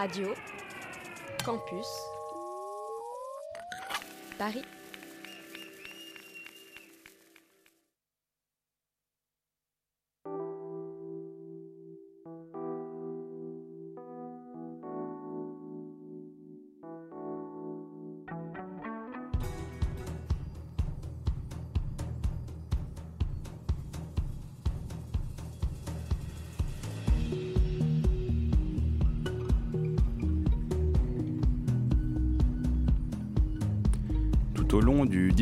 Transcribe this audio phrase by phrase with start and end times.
[0.00, 0.34] Radio
[1.44, 1.86] Campus
[4.38, 4.64] Paris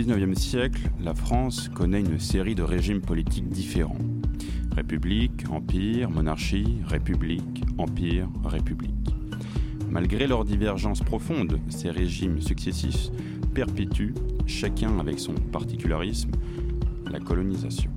[0.04, 3.98] XIXe siècle, la France connaît une série de régimes politiques différents.
[4.76, 8.94] République, empire, monarchie, république, empire, république.
[9.90, 13.10] Malgré leurs divergences profondes, ces régimes successifs
[13.54, 14.14] perpétuent,
[14.46, 16.30] chacun avec son particularisme,
[17.10, 17.90] la colonisation.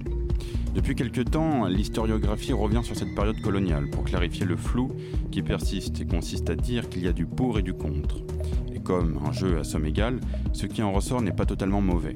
[0.74, 4.92] Depuis quelque temps, l'historiographie revient sur cette période coloniale pour clarifier le flou
[5.30, 8.22] qui persiste et consiste à dire qu'il y a du pour et du contre.
[8.84, 10.20] Comme un jeu à somme égale,
[10.54, 12.14] ce qui en ressort n'est pas totalement mauvais.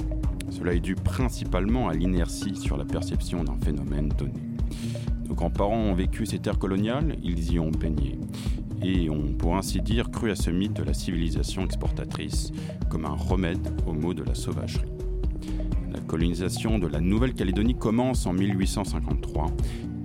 [0.50, 4.34] Cela est dû principalement à l'inertie sur la perception d'un phénomène donné.
[5.28, 8.20] Nos grands-parents ont vécu ces terres coloniales, ils y ont baigné,
[8.82, 12.52] et ont pour ainsi dire cru à ce mythe de la civilisation exportatrice
[12.90, 14.92] comme un remède au mot de la sauvagerie.
[15.94, 19.48] La colonisation de la Nouvelle-Calédonie commence en 1853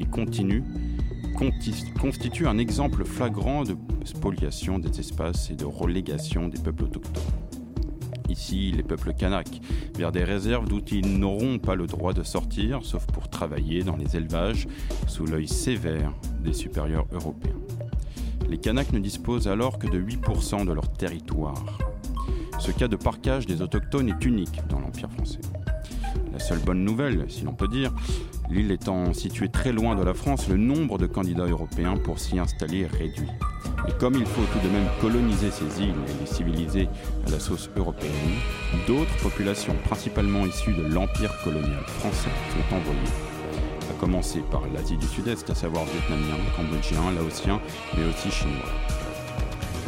[0.00, 0.62] et continue,
[2.00, 3.77] constitue un exemple flagrant de
[4.11, 7.22] spoliation des espaces et de relégation des peuples autochtones.
[8.28, 9.61] Ici, les peuples kanaks,
[9.97, 13.97] vers des réserves d'où ils n'auront pas le droit de sortir, sauf pour travailler dans
[13.97, 14.69] les élevages,
[15.06, 17.58] sous l'œil sévère des supérieurs européens.
[18.48, 21.78] Les Kanaks ne disposent alors que de 8% de leur territoire.
[22.58, 25.41] Ce cas de parquage des autochtones est unique dans l'Empire français.
[26.33, 27.92] La seule bonne nouvelle, si l'on peut dire,
[28.50, 32.39] l'île étant située très loin de la France, le nombre de candidats européens pour s'y
[32.39, 33.28] installer est réduit.
[33.89, 36.89] Et comme il faut tout de même coloniser ces îles et les civiliser
[37.27, 38.12] à la sauce européenne,
[38.87, 43.00] d'autres populations, principalement issues de l'empire colonial français, sont envoyées.
[43.91, 47.60] À commencer par l'Asie du Sud-Est, à savoir vietnamien, cambodgien, laotien,
[47.97, 48.71] mais aussi chinois.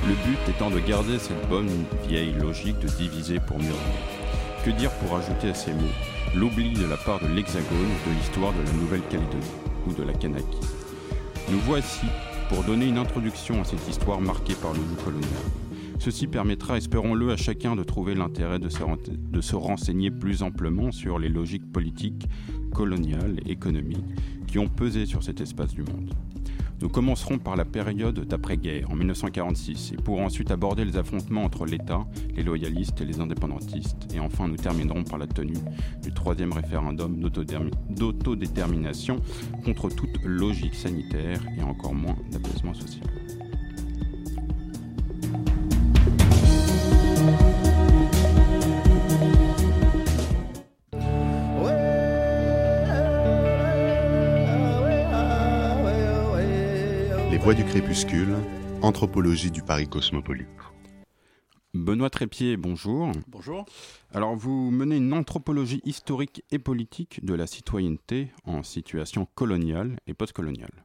[0.09, 1.71] Le but étant de garder cette bonne
[2.09, 3.71] vieille logique de diviser pour mieux.
[4.65, 6.12] Que dire pour ajouter à ces mots?
[6.35, 9.45] L'oubli de la part de l'Hexagone de l'histoire de la Nouvelle-Calédonie
[9.87, 10.59] ou de la Kanaki
[11.51, 12.07] Nous voici
[12.49, 15.29] pour donner une introduction à cette histoire marquée par le joug colonial.
[15.99, 18.69] Ceci permettra, espérons-le, à chacun de trouver l'intérêt de
[19.41, 22.27] se renseigner plus amplement sur les logiques politiques,
[22.75, 24.05] coloniales et économiques
[24.47, 26.13] qui ont pesé sur cet espace du monde.
[26.81, 31.65] Nous commencerons par la période d'après-guerre, en 1946, et pour ensuite aborder les affrontements entre
[31.65, 32.05] l'État,
[32.35, 34.13] les loyalistes et les indépendantistes.
[34.13, 35.59] Et enfin, nous terminerons par la tenue
[36.03, 37.21] du troisième référendum
[37.91, 39.21] d'autodétermination
[39.65, 43.22] contre toute logique sanitaire et encore moins d'apaisement social.
[57.43, 58.37] Voix du crépuscule,
[58.83, 60.47] anthropologie du Paris cosmopolite.
[61.75, 63.11] Benoît Trépied, bonjour.
[63.27, 63.67] Bonjour.
[64.15, 70.15] Alors, vous menez une anthropologie historique et politique de la citoyenneté en situation coloniale et
[70.15, 70.85] postcoloniale.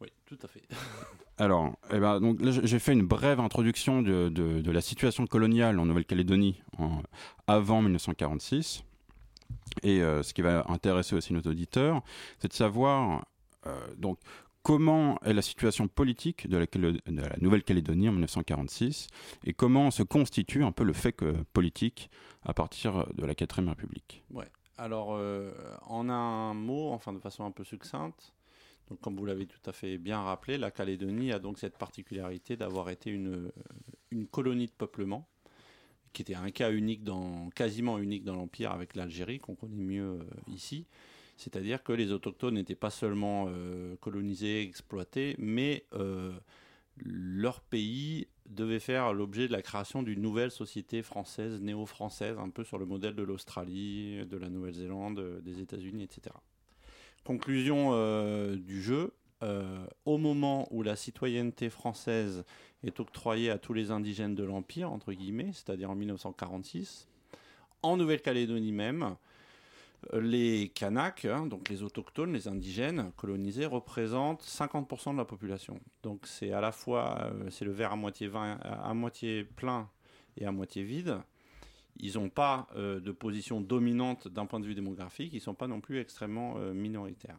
[0.00, 0.62] Oui, tout à fait.
[1.38, 5.26] Alors, eh ben, donc là, j'ai fait une brève introduction de, de, de la situation
[5.26, 6.62] coloniale en Nouvelle-Calédonie
[7.48, 8.84] avant 1946.
[9.82, 12.00] Et euh, ce qui va intéresser aussi nos auditeurs,
[12.38, 13.24] c'est de savoir
[13.66, 14.18] euh, donc
[14.62, 16.66] comment est la situation politique de la,
[17.40, 19.08] Nouvelle-Calédonie en 1946
[19.44, 22.10] et comment se constitue un peu le fait que, politique
[22.42, 24.24] à partir de la 4ème République?
[24.30, 24.48] Ouais.
[24.78, 25.52] Alors, euh,
[25.82, 28.32] en un mot, enfin de façon un peu succincte,
[28.88, 32.56] donc comme vous l'avez tout à fait bien rappelé, la Calédonie a donc cette particularité
[32.56, 33.52] d'avoir été une,
[34.10, 35.28] une colonie de peuplement
[36.12, 40.20] qui était un cas unique dans, quasiment unique dans l'Empire avec l'Algérie, qu'on connaît mieux
[40.20, 40.86] euh, ici.
[41.42, 46.32] C'est-à-dire que les autochtones n'étaient pas seulement euh, colonisés, exploités, mais euh,
[46.96, 52.64] leur pays devait faire l'objet de la création d'une nouvelle société française, néo-française, un peu
[52.64, 56.34] sur le modèle de l'Australie, de la Nouvelle-Zélande, des États-Unis, etc.
[57.24, 59.12] Conclusion euh, du jeu,
[59.42, 62.44] euh, au moment où la citoyenneté française
[62.84, 67.08] est octroyée à tous les indigènes de l'Empire, entre guillemets, c'est-à-dire en 1946,
[67.82, 69.16] en Nouvelle-Calédonie même,
[70.12, 75.80] les Kanaks, hein, donc les autochtones, les indigènes colonisés, représentent 50% de la population.
[76.02, 79.88] Donc c'est à la fois euh, c'est le verre à moitié, vin, à moitié plein
[80.36, 81.18] et à moitié vide.
[81.98, 85.54] Ils n'ont pas euh, de position dominante d'un point de vue démographique, ils ne sont
[85.54, 87.38] pas non plus extrêmement euh, minoritaires.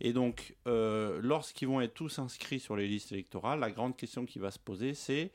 [0.00, 4.38] Et donc, lorsqu'ils vont être tous inscrits sur les listes électorales, la grande question qui
[4.38, 5.32] va se poser, c'est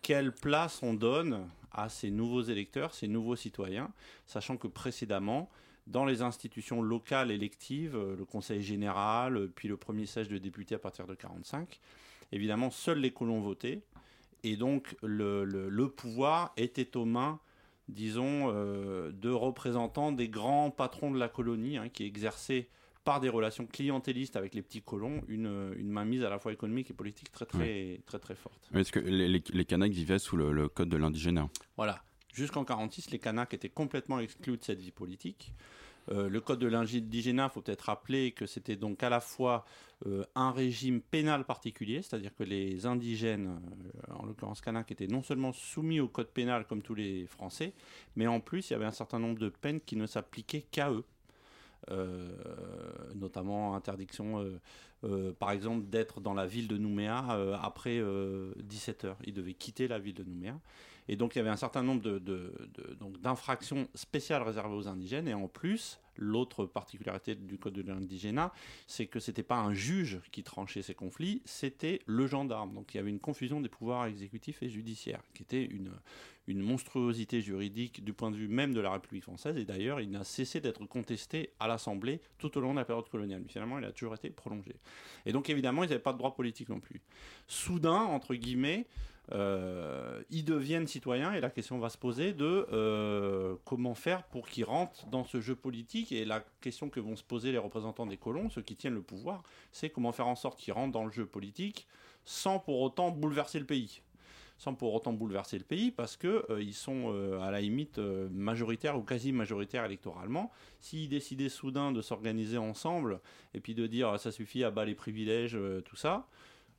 [0.00, 3.92] quelle place on donne à ces nouveaux électeurs, ces nouveaux citoyens,
[4.26, 5.50] sachant que précédemment,
[5.88, 10.38] dans les institutions locales électives, euh, le Conseil général, euh, puis le premier siège de
[10.38, 11.80] députés à partir de 45,
[12.30, 13.82] évidemment, seuls les colons votaient,
[14.44, 17.40] et donc le, le- le pouvoir était aux mains,
[17.88, 22.68] disons, euh, de représentants des grands patrons de la colonie, hein, qui exerçaient
[23.04, 26.90] par des relations clientélistes avec les petits colons, une, une mainmise à la fois économique
[26.90, 28.68] et politique très très très très, forte.
[28.74, 31.48] Est-ce que les, les, les Kanaks vivaient sous le, le code de l'indigénat?
[31.78, 32.02] Voilà.
[32.32, 35.52] Jusqu'en 46, les Kanaks étaient complètement exclus de cette vie politique.
[36.10, 39.64] Euh, le code de l'indigénat, il faut peut-être rappeler que c'était donc à la fois
[40.06, 43.60] euh, un régime pénal particulier, c'est-à-dire que les indigènes,
[44.10, 47.74] euh, en l'occurrence Kanaks, étaient non seulement soumis au code pénal comme tous les Français,
[48.16, 50.90] mais en plus il y avait un certain nombre de peines qui ne s'appliquaient qu'à
[50.90, 51.04] eux.
[53.14, 54.60] Notamment interdiction,
[55.38, 57.24] par exemple, d'être dans la ville de Nouméa
[57.62, 58.02] après
[58.58, 59.16] 17 heures.
[59.24, 60.60] Ils devaient quitter la ville de Nouméa.
[61.08, 62.52] Et donc il y avait un certain nombre de,
[63.00, 65.28] donc, d'infractions spéciales réservées aux indigènes.
[65.28, 68.52] Et en plus, l'autre particularité du code de l'indigénat,
[68.86, 72.74] c'est que c'était pas un juge qui tranchait ces conflits, c'était le gendarme.
[72.74, 75.92] Donc il y avait une confusion des pouvoirs exécutifs et judiciaires, qui était une,
[76.46, 79.56] une monstruosité juridique du point de vue même de la République française.
[79.56, 83.08] Et d'ailleurs, il n'a cessé d'être contesté à l'Assemblée tout au long de la période
[83.08, 83.42] coloniale.
[83.42, 84.74] Mais finalement, il a toujours été prolongé.
[85.24, 87.00] Et donc évidemment, ils n'avaient pas de droit politique non plus.
[87.46, 88.86] Soudain, entre guillemets,
[89.32, 94.48] euh, ils deviennent citoyens et la question va se poser de euh, comment faire pour
[94.48, 98.06] qu'ils rentrent dans ce jeu politique et la question que vont se poser les représentants
[98.06, 101.04] des colons, ceux qui tiennent le pouvoir, c'est comment faire en sorte qu'ils rentrent dans
[101.04, 101.86] le jeu politique
[102.24, 104.02] sans pour autant bouleverser le pays
[104.60, 108.28] sans pour autant bouleverser le pays, parce que euh, ils sont à la limite euh,
[108.32, 110.50] majoritaires ou quasi majoritaires électoralement.
[110.80, 113.20] S'ils décidaient soudain de s'organiser ensemble
[113.54, 116.26] et puis de dire ah, ça suffit à bas les privilèges, tout ça,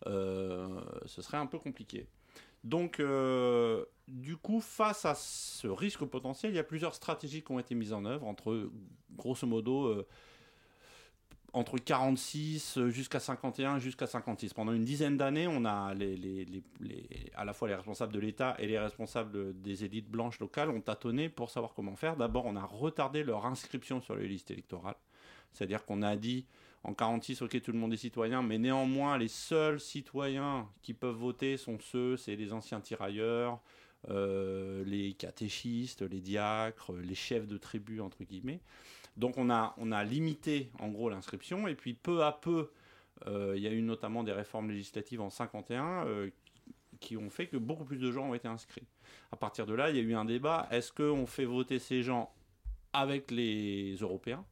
[0.06, 2.06] ce serait un peu compliqué.
[2.64, 7.52] Donc, euh, du coup, face à ce risque potentiel, il y a plusieurs stratégies qui
[7.52, 8.70] ont été mises en œuvre entre,
[9.16, 10.08] grosso modo, euh,
[11.54, 14.54] entre 46 jusqu'à 51 jusqu'à 56.
[14.54, 15.94] Pendant une dizaine d'années, on a
[17.36, 20.82] à la fois les responsables de l'État et les responsables des élites blanches locales ont
[20.82, 22.18] tâtonné pour savoir comment faire.
[22.18, 24.98] D'abord, on a retardé leur inscription sur les listes électorales.
[25.54, 26.46] C'est-à-dire qu'on a dit
[26.84, 31.16] en 46, ok, tout le monde est citoyen, mais néanmoins, les seuls citoyens qui peuvent
[31.16, 33.60] voter sont ceux, c'est les anciens tirailleurs,
[34.10, 38.62] euh, les catéchistes, les diacres, les chefs de tribu, entre guillemets.
[39.18, 42.72] Donc on a, limité en gros l'inscription, et puis peu à peu,
[43.28, 46.30] euh, il y a eu notamment des réformes législatives en 51 euh,
[47.02, 48.88] qui ont fait que beaucoup plus de gens ont été inscrits.
[49.34, 52.04] À partir de là, il y a eu un débat, est-ce qu'on fait voter ces
[52.04, 52.32] gens
[52.94, 54.46] avec les Européens?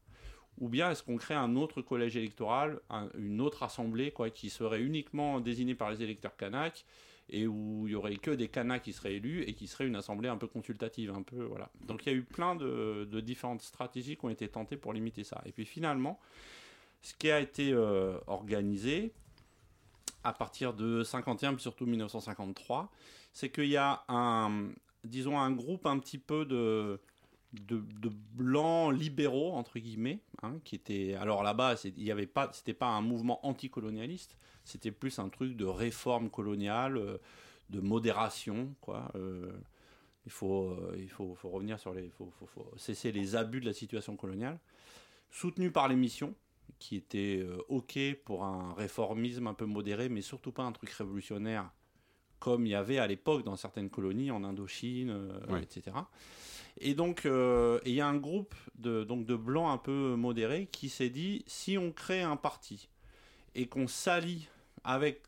[0.59, 4.49] Ou bien est-ce qu'on crée un autre collège électoral, un- une autre assemblée quoi, qui
[4.49, 6.85] serait uniquement désignée par les électeurs Kanaks
[7.29, 9.95] et où il y aurait que des Kanaks qui seraient élus et qui serait une
[9.97, 11.69] assemblée un peu consultative, un peu voilà.
[11.81, 14.93] Donc il y a eu plein de, de différentes stratégies qui ont été tentées pour
[14.93, 15.41] limiter ça.
[15.45, 16.19] Et puis finalement,
[17.01, 19.11] ce qui a été euh, organisé
[20.23, 22.91] à partir de 51 puis surtout 1953,
[23.33, 24.69] c'est qu'il y a un,
[25.03, 26.99] disons un groupe un petit peu de
[27.53, 32.49] de, de blancs libéraux entre guillemets, hein, qui était alors là-bas, il y avait pas,
[32.53, 37.17] c'était pas un mouvement anticolonialiste, c'était plus un truc de réforme coloniale, euh,
[37.69, 39.11] de modération, quoi.
[39.15, 39.51] euh,
[40.25, 43.35] il faut, euh, il faut, faut revenir sur les, il faut, faut- faut cesser les
[43.37, 44.59] abus de la situation coloniale,
[45.31, 46.35] soutenu par les missions,
[46.79, 51.71] qui étaient ok pour un réformisme un peu modéré, mais surtout pas un truc révolutionnaire
[52.39, 55.31] comme il y avait à l'époque dans certaines colonies en Indochine,
[55.63, 55.95] etc.
[56.79, 60.67] Et donc, euh, il y a un groupe de, donc de blancs un peu modérés
[60.71, 62.89] qui s'est dit si on crée un parti
[63.55, 64.47] et qu'on s'allie
[64.83, 65.23] avec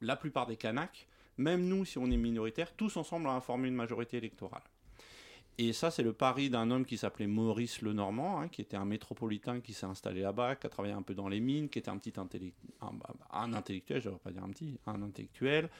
[0.00, 3.68] la plupart des Kanaks, même nous, si on est minoritaire, tous ensemble, on va former
[3.68, 4.62] une majorité électorale.
[5.56, 8.84] Et ça, c'est le pari d'un homme qui s'appelait Maurice Lenormand, hein, qui était un
[8.84, 11.90] métropolitain qui s'est installé là-bas, qui a travaillé un peu dans les mines, qui était
[11.90, 12.26] un petit un,
[13.32, 15.70] un intellectuel, je ne pas dire un petit, un intellectuel,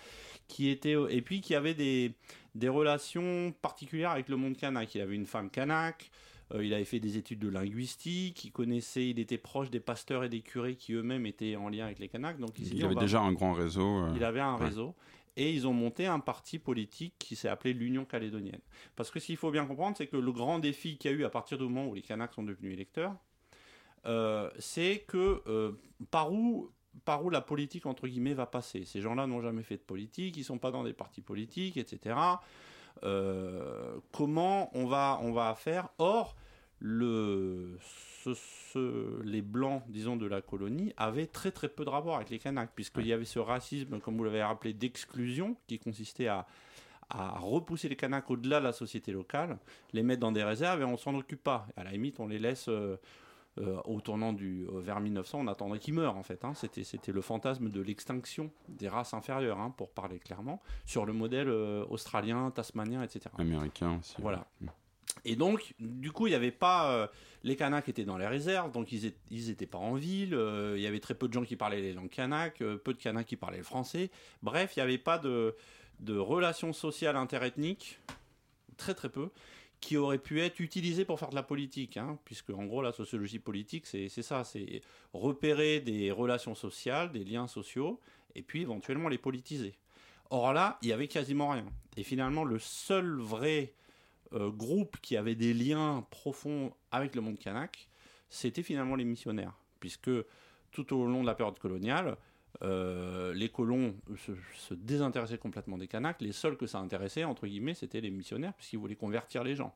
[0.46, 2.12] qui était et puis qui avait des,
[2.54, 4.94] des relations particulières avec le monde kanak.
[4.94, 6.08] Il avait une femme kanak,
[6.52, 10.22] euh, il avait fait des études de linguistique, il connaissait, il était proche des pasteurs
[10.22, 12.38] et des curés qui eux-mêmes étaient en lien avec les kanaks.
[12.38, 14.04] Donc il, dit, avait va- déjà un grand réseau.
[14.04, 14.66] euh, il avait un ouais.
[14.66, 14.94] réseau.
[15.36, 18.60] Et ils ont monté un parti politique qui s'est appelé l'Union calédonienne.
[18.94, 21.24] Parce que s'il faut bien comprendre, c'est que le grand défi qu'il y a eu
[21.24, 23.16] à partir du moment où les Kanaks sont devenus électeurs,
[24.06, 25.72] euh, c'est que euh,
[26.10, 26.70] par, où,
[27.04, 28.84] par où la politique, entre guillemets, va passer.
[28.84, 31.76] Ces gens-là n'ont jamais fait de politique, ils ne sont pas dans des partis politiques,
[31.76, 32.16] etc.
[33.02, 35.88] Euh, comment on va, on va faire?
[35.98, 36.36] Or,
[36.80, 37.78] le,
[39.24, 42.70] les blancs, disons, de la colonie avaient très très peu de rapport avec les Kanaks,
[42.74, 46.46] puisqu'il y avait ce racisme, comme vous l'avez rappelé, d'exclusion, qui consistait à,
[47.10, 49.58] à repousser les Kanaks au-delà de la société locale,
[49.92, 51.66] les mettre dans des réserves et on s'en occupe pas.
[51.76, 52.96] À la limite, on les laisse euh,
[53.58, 56.44] euh, au tournant du vers 1900, on attendrait qu'ils meurent en fait.
[56.44, 56.54] Hein.
[56.54, 61.12] C'était c'était le fantasme de l'extinction des races inférieures, hein, pour parler clairement, sur le
[61.12, 63.30] modèle euh, australien, tasmanien, etc.
[63.38, 64.16] Américain aussi.
[64.18, 64.46] Voilà.
[65.24, 67.10] Et donc, du coup, il n'y avait pas.
[67.42, 70.38] les Kanaks étaient dans les réserves, donc ils n'étaient pas en ville.
[70.76, 73.26] Il y avait très peu de gens qui parlaient les langues Kanaks, peu de Kanaks
[73.26, 74.10] qui parlaient le français.
[74.42, 75.54] Bref, il n'y avait pas de
[76.00, 78.00] de relations sociales interethniques,
[78.76, 79.30] très très peu,
[79.80, 82.92] qui auraient pu être utilisées pour faire de la politique, hein, puisque en gros la
[82.92, 84.80] sociologie politique c'est ça, c'est
[85.12, 88.00] repérer des relations sociales, des liens sociaux,
[88.34, 89.74] et puis éventuellement les politiser.
[90.30, 91.66] Or là, il y avait quasiment rien.
[91.96, 93.74] Et finalement, le seul vrai
[94.32, 97.88] euh, groupe qui avait des liens profonds avec le monde kanak,
[98.28, 100.10] c'était finalement les missionnaires, puisque
[100.72, 102.16] tout au long de la période coloniale,
[102.62, 106.20] euh, les colons se, désintéressaient complètement des Kanaks.
[106.20, 109.74] Les seuls que ça intéressait, entre guillemets, c'était les missionnaires, puisqu'ils voulaient convertir les gens.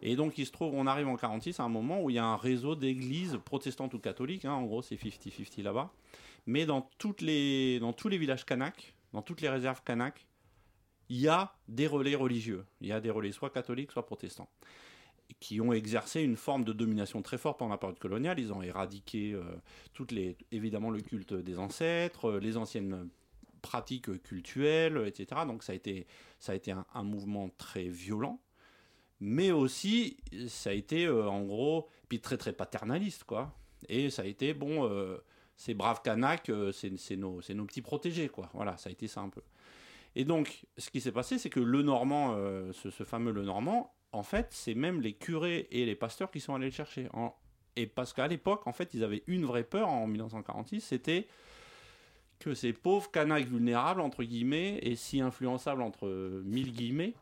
[0.00, 2.18] Et donc, il se trouve, on arrive en 46 à un moment où il y
[2.18, 5.92] a un réseau d'églises protestantes ou catholiques, hein, en gros, c'est 50-50 là-bas.
[6.46, 10.26] Mais dans, dans tous les villages Kanaks, dans toutes les réserves Kanaks,
[11.08, 12.64] il y a des relais religieux.
[12.80, 14.48] Il y a des relais soit catholiques, soit protestants
[15.40, 18.38] qui ont exercé une forme de domination très forte pendant la période coloniale.
[18.40, 19.42] Ils ont éradiqué euh,
[19.92, 23.08] toutes les, évidemment le culte des ancêtres, euh, les anciennes
[23.62, 25.42] pratiques cultuelles, etc.
[25.46, 26.06] Donc ça a été,
[26.38, 28.40] ça a été un, mouvement très violent,
[29.20, 30.16] mais aussi
[30.48, 33.54] ça a été euh, en gros, puis très très paternaliste quoi.
[33.88, 34.90] Et ça a été bon,
[35.56, 38.50] ces braves Kanaks, c'est nos, nos petits protégés quoi.
[38.54, 39.42] Voilà, ça a été ça un peu.
[40.16, 42.34] Et donc, ce qui s'est passé, c'est que le Normand,
[42.72, 46.40] ce, ce, fameux Le Normand, en fait, c'est même les curés et les pasteurs qui
[46.40, 47.08] sont allés le chercher.
[47.76, 51.28] Et parce qu'à l'époque, en fait, ils avaient une vraie peur en 1946, c'était
[52.38, 56.08] que ces pauvres canaques vulnérables, entre guillemets, et si influençables, entre
[56.44, 57.14] mille guillemets,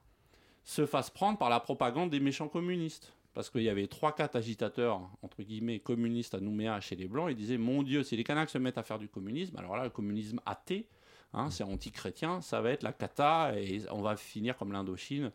[0.65, 3.13] se fassent prendre par la propagande des méchants communistes.
[3.35, 7.29] Parce qu'il y avait trois, quatre agitateurs, entre guillemets, communistes à Nouméa chez les Blancs,
[7.31, 9.85] ils disaient Mon Dieu, si les Kanaks se mettent à faire du communisme, alors là,
[9.85, 10.89] le communisme athée,
[11.37, 15.31] hein, c'est anti-chrétien, ça va être la cata, et on va finir comme l'Indochine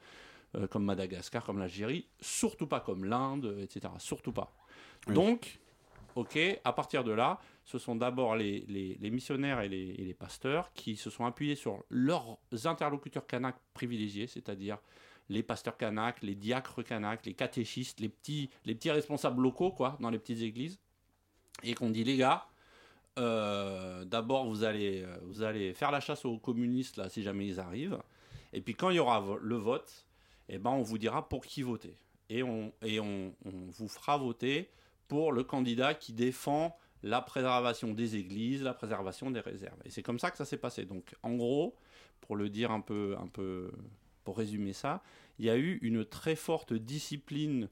[0.56, 3.94] euh, comme Madagascar, comme l'Algérie, surtout pas comme l'Inde, etc.
[4.00, 4.54] Surtout pas.
[5.08, 5.60] Donc,
[6.16, 10.14] ok, à partir de là, ce sont d'abord les, les, missionnaires et les, et les,
[10.14, 14.78] pasteurs qui se sont appuyés sur leurs interlocuteurs kanaks privilégiés, c'est-à-dire
[15.30, 19.98] les pasteurs kanaks, les diacres kanaks, les catéchistes, les petits, les petits responsables locaux, quoi,
[20.02, 20.80] dans les petites églises,
[21.64, 22.46] et qu'on dit les gars,
[23.20, 27.48] euh, d'abord vous allez, euh, vous allez faire la chasse aux communistes là, si jamais
[27.48, 28.00] ils arrivent,
[28.54, 30.08] et puis quand il y aura le vote,
[30.50, 31.98] eh ben, on vous dira pour qui voter.
[32.30, 34.70] Et, on, et on, vous fera voter
[35.08, 39.80] pour le candidat qui défend la préservation des églises, la préservation des réserves.
[39.84, 40.86] Et c'est comme ça que ça s'est passé.
[40.86, 41.76] Donc, en gros,
[42.22, 43.72] pour le dire un peu, un peu,
[44.24, 45.02] pour résumer ça,
[45.40, 47.68] il y a eu une très forte discipline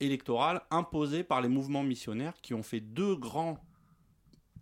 [0.00, 3.58] électorale imposée par les mouvements missionnaires qui ont fait deux grandes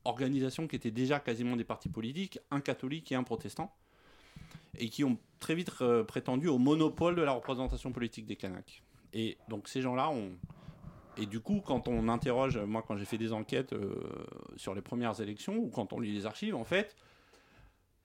[0.04, 3.74] organisations qui étaient déjà quasiment des partis politiques, un catholique et un protestant,
[4.78, 8.82] et qui ont très vite euh, prétendu au monopole de la représentation politique des Kanaks.
[9.12, 10.32] Et donc ces gens-là ont...
[11.16, 13.94] Et du coup, quand on interroge, moi quand j'ai fait des enquêtes euh,
[14.56, 16.96] sur les premières élections, ou quand on lit les archives, en fait,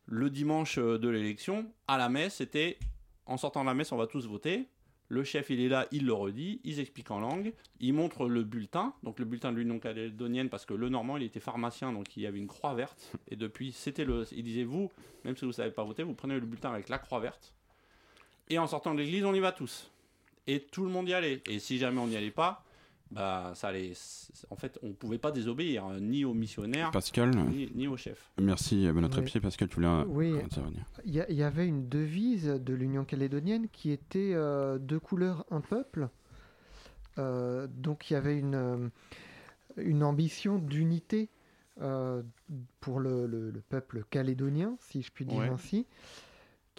[0.06, 2.78] le dimanche de l'élection, à la messe, c'était
[3.26, 4.68] en sortant de la messe, on va tous voter.
[5.12, 8.44] Le chef, il est là, il le redit, ils expliquent en langue, ils montrent le
[8.44, 12.16] bulletin, donc le bulletin de l'Union calédonienne, parce que le Normand, il était pharmacien, donc
[12.16, 14.26] il y avait une croix verte, et depuis, c'était le.
[14.32, 14.92] Il disait, vous,
[15.26, 17.56] même si vous ne savez pas voter, vous prenez le bulletin avec la croix verte,
[18.50, 19.92] et en sortant de l'église, on y va tous.
[20.46, 21.42] Et tout le monde y allait.
[21.48, 22.64] Et si jamais on n'y allait pas,
[23.12, 23.94] bah, ça allait,
[24.50, 27.32] en fait, on ne pouvait pas désobéir, hein, ni aux missionnaires, Pascal,
[27.76, 28.32] ni, au chef.
[28.40, 30.40] Merci, à notre pied, Pascal, tu voulais oui.
[30.40, 30.86] intervenir.
[31.06, 36.10] Il y, avait une devise de l'Union calédonienne qui était euh, deux couleurs, un peuple.
[37.18, 38.90] Euh, donc il y avait une, euh,
[39.78, 41.30] une ambition d'unité
[42.82, 45.88] pour le, le, peuple calédonien, si je puis dire ainsi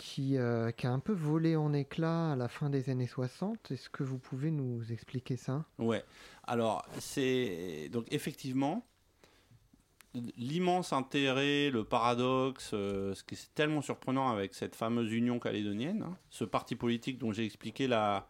[0.00, 3.70] qui, euh, qui, a un peu volé en éclats à la fin des années 60.
[3.70, 5.66] Est-ce que vous pouvez nous expliquer ça?
[5.78, 6.02] Ouais.
[6.44, 7.90] Alors, c'est.
[7.92, 8.86] Donc, effectivement,
[10.38, 16.02] l'immense intérêt, le paradoxe, euh, ce qui est tellement surprenant avec cette fameuse union calédonienne,
[16.02, 18.26] hein, ce parti politique dont j'ai expliqué la,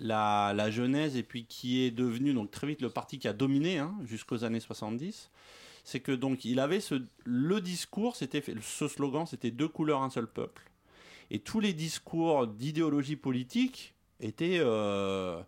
[0.00, 3.32] la, la, genèse et puis qui est devenu donc très vite le parti qui a
[3.32, 5.30] dominé hein, jusqu'aux années 70
[5.82, 10.10] c'est que donc il avait ce le discours c'était ce slogan c'était deux couleurs un
[10.10, 10.69] seul peuple
[11.30, 15.40] et tous les discours d'idéologie politique étaient, euh,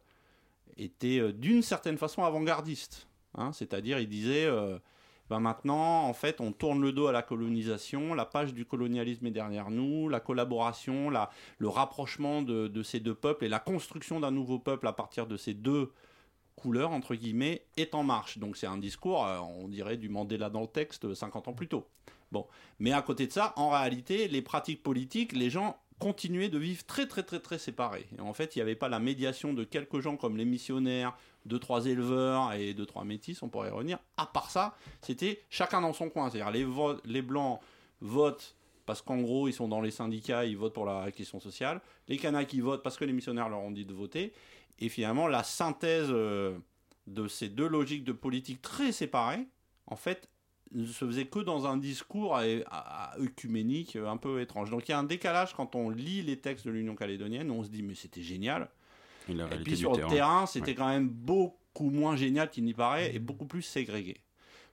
[0.76, 3.06] était d'une certaine façon avant-gardiste.
[3.34, 3.52] Hein.
[3.52, 4.48] C'est-à-dire, il disait
[5.32, 9.24] ben maintenant, en fait, on tourne le dos à la colonisation, la page du colonialisme
[9.24, 14.20] est derrière nous, la collaboration, la, le rapprochement de, ces deux peuples et la construction
[14.20, 15.90] d'un nouveau peuple à partir de ces deux
[16.54, 18.36] couleurs, entre guillemets, est en marche.
[18.36, 21.68] Donc c'est un discours, euh, on dirait, du Mandela dans le texte 50 ans plus
[21.68, 21.86] tôt.
[22.32, 22.46] Bon.
[22.80, 26.84] Mais à côté de ça, en réalité, les pratiques politiques, les gens continuaient de vivre
[26.84, 28.06] très très très très séparés.
[28.18, 31.16] Et en fait, il n'y avait pas la médiation de quelques gens comme les missionnaires,
[31.46, 33.98] deux trois éleveurs et deux trois métis, on pourrait y revenir.
[34.16, 36.30] À part ça, c'était chacun dans son coin.
[36.30, 36.66] C'est-à-dire les,
[37.04, 37.60] les blancs
[38.00, 41.80] votent parce qu'en gros ils sont dans les syndicats, ils votent pour la question sociale.
[42.08, 44.32] Les Kanaks ils votent parce que les missionnaires leur ont dit de voter.
[44.80, 46.58] Et finalement, la synthèse euh,
[47.06, 49.46] de ces deux logiques de politique très séparées,
[49.86, 50.28] en fait,
[50.74, 52.38] ne se faisait que dans un discours
[53.18, 54.70] œcuménique un peu étrange.
[54.70, 57.62] Donc il y a un décalage quand on lit les textes de l'Union calédonienne, on
[57.62, 58.70] se dit mais c'était génial.
[59.28, 63.18] Et, puis sur le terrain, c'était quand même beaucoup moins génial qu'il n'y paraît et
[63.18, 64.16] beaucoup plus ségrégué.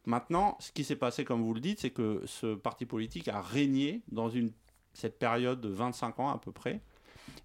[0.05, 3.41] Maintenant, ce qui s'est passé, comme vous le dites, c'est que ce parti politique a
[3.41, 4.51] régné dans une,
[4.93, 6.81] cette période de 25 ans à peu près.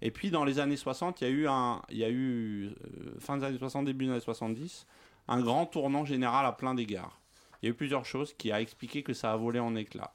[0.01, 2.67] Et puis dans les années 60, il y a eu, un, il y a eu
[2.67, 4.87] euh, fin des années 60, début des années 70,
[5.27, 7.21] un grand tournant général à plein d'égards.
[7.61, 10.13] Il y a eu plusieurs choses qui a expliqué que ça a volé en éclats.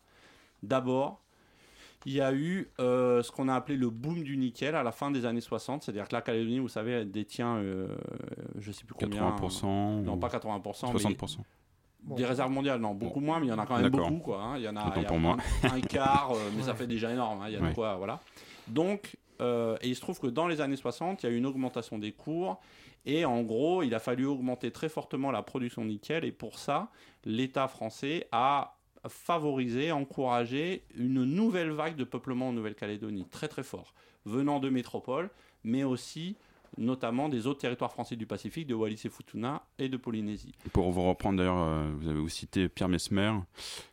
[0.62, 1.22] D'abord,
[2.06, 4.92] il y a eu euh, ce qu'on a appelé le boom du nickel à la
[4.92, 7.88] fin des années 60, c'est-à-dire que la Calédonie, vous savez, détient, euh,
[8.58, 9.36] je ne sais plus combien.
[9.36, 10.02] 80%.
[10.02, 10.92] Non, pas 80%.
[10.92, 11.38] 60%.
[12.16, 14.18] des réserves mondiales, non, beaucoup moins, mais il y en a quand même beaucoup.
[14.18, 14.56] Quoi, hein.
[14.56, 17.42] Il y en a, Un, quart, euh, mais ça fait déjà énorme.
[17.42, 17.46] Hein.
[17.48, 18.20] Il y a de quoi, voilà.
[18.66, 21.46] Donc, et il se trouve que dans les années 60, il y a eu une
[21.46, 22.60] augmentation des cours
[23.06, 26.24] et en gros, il a fallu augmenter très fortement la production de nickel.
[26.24, 26.90] Et pour ça,
[27.24, 28.76] l'État français a
[29.08, 33.94] favorisé, encouragé une nouvelle vague de peuplement en Nouvelle-Calédonie, très très fort,
[34.26, 35.30] venant de métropoles,
[35.64, 36.36] mais aussi
[36.78, 40.54] notamment des autres territoires français du Pacifique, de Wallis et Futuna et de Polynésie.
[40.72, 43.32] Pour vous reprendre d'ailleurs, euh, vous avez aussi cité Pierre Mesmer,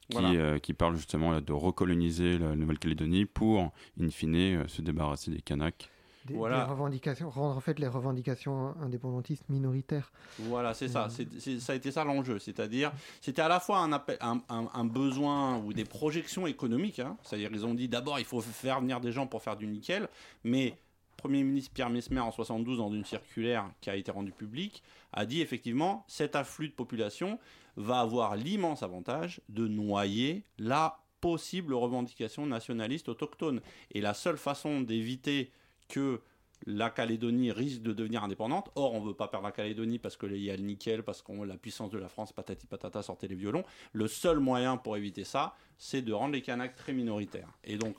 [0.10, 5.32] qui, euh, qui parle justement de recoloniser la Nouvelle-Calédonie pour, in fine, euh, se débarrasser
[5.32, 5.90] des Kanaks
[6.36, 6.66] voilà.
[6.66, 10.12] revendications, rendre en fait les revendications indépendantistes minoritaires.
[10.40, 11.08] Voilà, c'est ça.
[11.10, 12.40] C'est, ça a été ça l'enjeu.
[12.40, 17.00] C'est-à-dire, c'était à la fois un, appel, un, un, besoin ou des projections économiques.
[17.00, 17.18] Hein.
[17.24, 20.08] C'est-à-dire, ils ont dit d'abord, il faut faire venir des gens pour faire du nickel.
[20.44, 20.78] Mais
[21.18, 25.26] Premier ministre Pierre Mesmer, en 72, dans une circulaire qui a été rendue publique, a
[25.26, 27.40] dit effectivement, cet afflux de population
[27.76, 33.62] va avoir l'immense avantage de noyer la possible revendication nationaliste autochtone.
[33.92, 35.52] Et la seule façon d'éviter
[35.88, 36.22] que
[36.66, 38.72] la Calédonie risque de devenir indépendante.
[38.74, 41.22] Or, on ne veut pas perdre la Calédonie parce qu'il y a le nickel, parce
[41.22, 43.64] que la puissance de la France, patati patata, sortait les violons.
[43.94, 47.50] Le seul moyen pour éviter ça, c'est de rendre les Kanaks très minoritaires.
[47.64, 47.96] Et donc,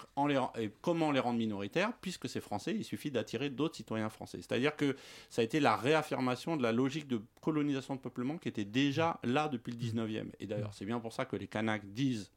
[0.81, 1.92] comment les rendre minoritaires?
[2.01, 4.38] Puisque c'est français, il suffit d'attirer d'autres citoyens français.
[4.38, 4.96] C'est-à-dire que
[5.31, 9.20] ça a été la réaffirmation de la logique de colonisation de peuplement qui était déjà
[9.22, 10.33] là depuis le 19e.
[10.40, 12.33] Et d'ailleurs, c'est bien pour ça que les Kanaks disent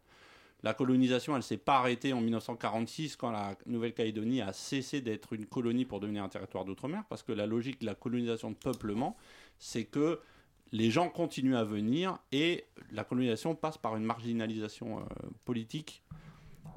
[0.64, 5.46] la colonisation, elle s'est pas arrêtée en 1946 quand la Nouvelle-Calédonie a cessé d'être une
[5.46, 9.18] colonie pour devenir un territoire d'outre-mer, parce que la logique de la colonisation de peuplement,
[9.58, 10.20] c'est que
[10.72, 15.04] les gens continuent à venir et la colonisation passe par une marginalisation euh,
[15.46, 16.04] politique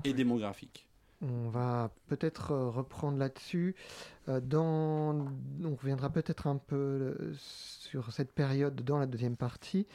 [0.03, 0.89] et démographique.
[1.23, 3.77] On va peut-être euh, reprendre là-dessus.
[4.29, 5.27] Euh, dans...
[5.63, 9.87] On reviendra peut-être un peu sur cette période dans la deuxième partie.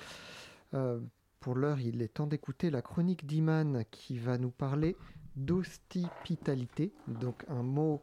[1.39, 4.97] Pour l'heure, il est temps d'écouter la chronique d'Iman qui va nous parler
[5.37, 8.01] d'hospitalité, donc un mot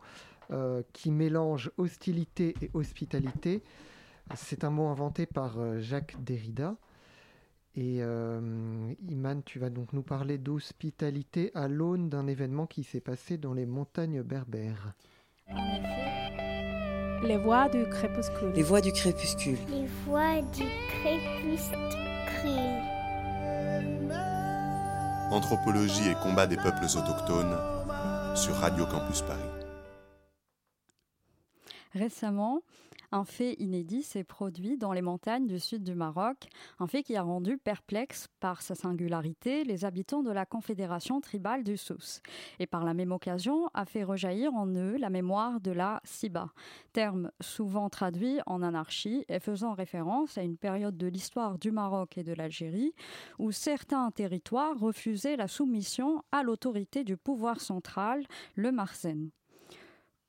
[0.52, 3.62] euh, qui mélange hostilité et hospitalité.
[4.34, 6.76] C'est un mot inventé par euh, Jacques Derrida.
[7.74, 13.00] Et euh, Iman, tu vas donc nous parler d'hospitalité à l'aune d'un événement qui s'est
[13.00, 14.94] passé dans les montagnes berbères.
[15.50, 18.52] En effet, les voix du crépuscule.
[18.54, 19.58] Les voix du crépuscule.
[19.70, 21.76] Les voix du crépuscule.
[25.30, 27.56] Anthropologie et combat des peuples autochtones
[28.36, 29.40] sur Radio Campus Paris.
[31.94, 32.60] Récemment,
[33.12, 37.16] un fait inédit s'est produit dans les montagnes du sud du Maroc, un fait qui
[37.16, 42.20] a rendu perplexe par sa singularité les habitants de la Confédération tribale du Souss,
[42.58, 46.50] et par la même occasion a fait rejaillir en eux la mémoire de la Siba,
[46.92, 52.18] terme souvent traduit en anarchie et faisant référence à une période de l'histoire du Maroc
[52.18, 52.94] et de l'Algérie
[53.38, 59.30] où certains territoires refusaient la soumission à l'autorité du pouvoir central, le Marsen.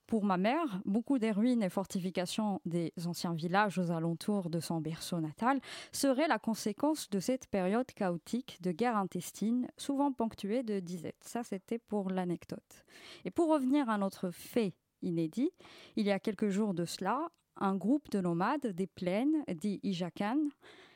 [0.07, 4.79] Pour ma mère, beaucoup des ruines et fortifications des anciens villages aux alentours de son
[4.79, 5.59] berceau natal
[5.91, 11.21] seraient la conséquence de cette période chaotique de guerre intestine, souvent ponctuée de disettes.
[11.21, 12.85] Ça, c'était pour l'anecdote.
[13.25, 15.51] Et pour revenir à notre fait inédit.
[15.97, 20.39] Il y a quelques jours de cela, un groupe de nomades des plaines, dit Ijakan,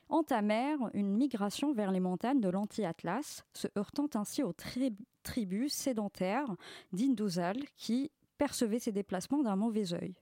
[0.07, 4.53] entamèrent une migration vers les montagnes de l'Anti-Atlas, se heurtant ainsi aux
[5.23, 6.55] tribus sédentaires
[6.93, 8.09] d'Indouzal qui
[8.41, 10.15] percevaient ces déplacements d'un mauvais œil.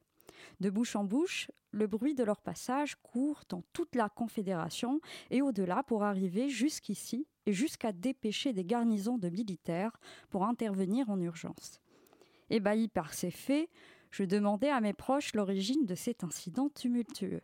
[0.59, 4.99] De bouche en bouche, le bruit de leur passage court dans toute la Confédération
[5.31, 9.97] et au-delà pour arriver jusqu'ici et jusqu'à dépêcher des garnisons de militaires
[10.29, 11.79] pour intervenir en urgence.
[12.49, 13.69] Ébahi par ces faits,
[14.11, 17.41] je demandais à mes proches l'origine de cet incident tumultueux.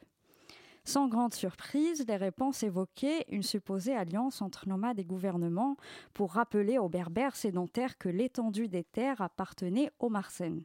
[0.87, 5.77] Sans grande surprise, les réponses évoquaient une supposée alliance entre nomades et gouvernements
[6.13, 10.61] pour rappeler aux berbères sédentaires que l'étendue des terres appartenait aux Marsen.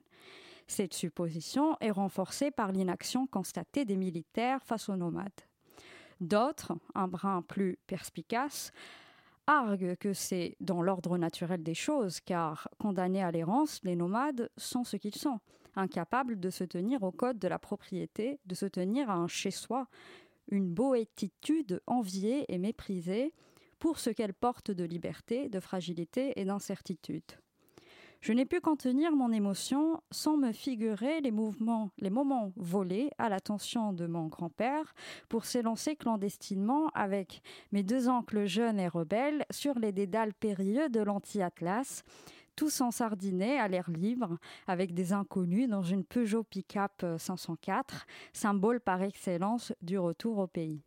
[0.66, 5.32] Cette supposition est renforcée par l'inaction constatée des militaires face aux nomades.
[6.20, 8.72] D'autres, un brin plus perspicace,
[9.46, 14.84] arguent que c'est dans l'ordre naturel des choses, car condamnés à l'errance, les nomades sont
[14.84, 15.40] ce qu'ils sont
[15.76, 19.88] incapable de se tenir au code de la propriété, de se tenir à un chez-soi,
[20.50, 23.32] une boétitude enviée et méprisée
[23.78, 27.22] pour ce qu'elle porte de liberté, de fragilité et d'incertitude.
[28.20, 33.30] Je n'ai pu contenir mon émotion sans me figurer les mouvements, les moments volés à
[33.30, 34.94] l'attention de mon grand-père
[35.30, 37.40] pour s'élancer clandestinement avec
[37.72, 42.04] mes deux oncles jeunes et rebelles sur les dédales périlleux de l'anti-Atlas,
[42.60, 48.12] tous en sardinet à l'air libre, avec des inconnus dans une Peugeot Pick-up 504, euh,
[48.34, 50.82] symbole par excellence du retour au pays.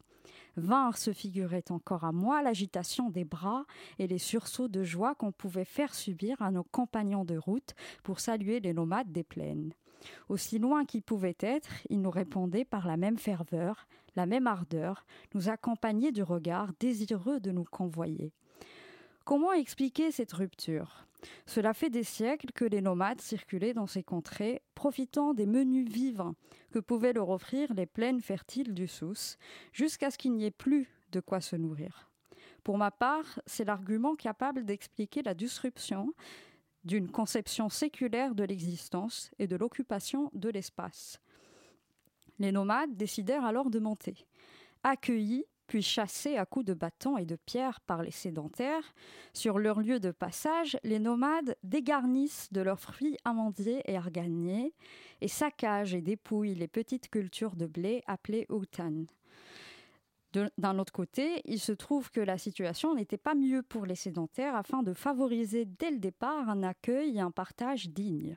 [0.55, 3.65] Vinrent se figurait encore à moi l'agitation des bras
[3.97, 8.19] et les sursauts de joie qu'on pouvait faire subir à nos compagnons de route pour
[8.19, 9.73] saluer les nomades des plaines.
[10.29, 15.07] Aussi loin qu'ils pouvaient être, ils nous répondaient par la même ferveur, la même ardeur,
[15.33, 18.31] nous accompagnaient du regard, désireux de nous convoyer.
[19.25, 21.07] Comment expliquer cette rupture?
[21.45, 26.33] Cela fait des siècles que les nomades circulaient dans ces contrées, profitant des menus vivres
[26.71, 29.37] que pouvaient leur offrir les plaines fertiles du Sousse,
[29.71, 32.11] jusqu'à ce qu'il n'y ait plus de quoi se nourrir.
[32.65, 36.13] Pour ma part, c'est l'argument capable d'expliquer la disruption
[36.83, 41.21] d'une conception séculaire de l'existence et de l'occupation de l'espace.
[42.39, 44.25] Les nomades décidèrent alors de monter.
[44.83, 48.93] Accueillis puis chassés à coups de bâtons et de pierres par les sédentaires,
[49.33, 54.73] sur leur lieu de passage, les nomades dégarnissent de leurs fruits amandiers et arganiers
[55.21, 59.05] et saccagent et dépouillent les petites cultures de blé appelées outan.
[60.57, 64.55] D'un autre côté, il se trouve que la situation n'était pas mieux pour les sédentaires
[64.55, 68.35] afin de favoriser dès le départ un accueil et un partage dignes.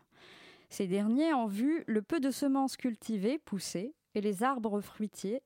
[0.69, 5.41] Ces derniers ont vu le peu de semences cultivées pousser et les arbres fruitiers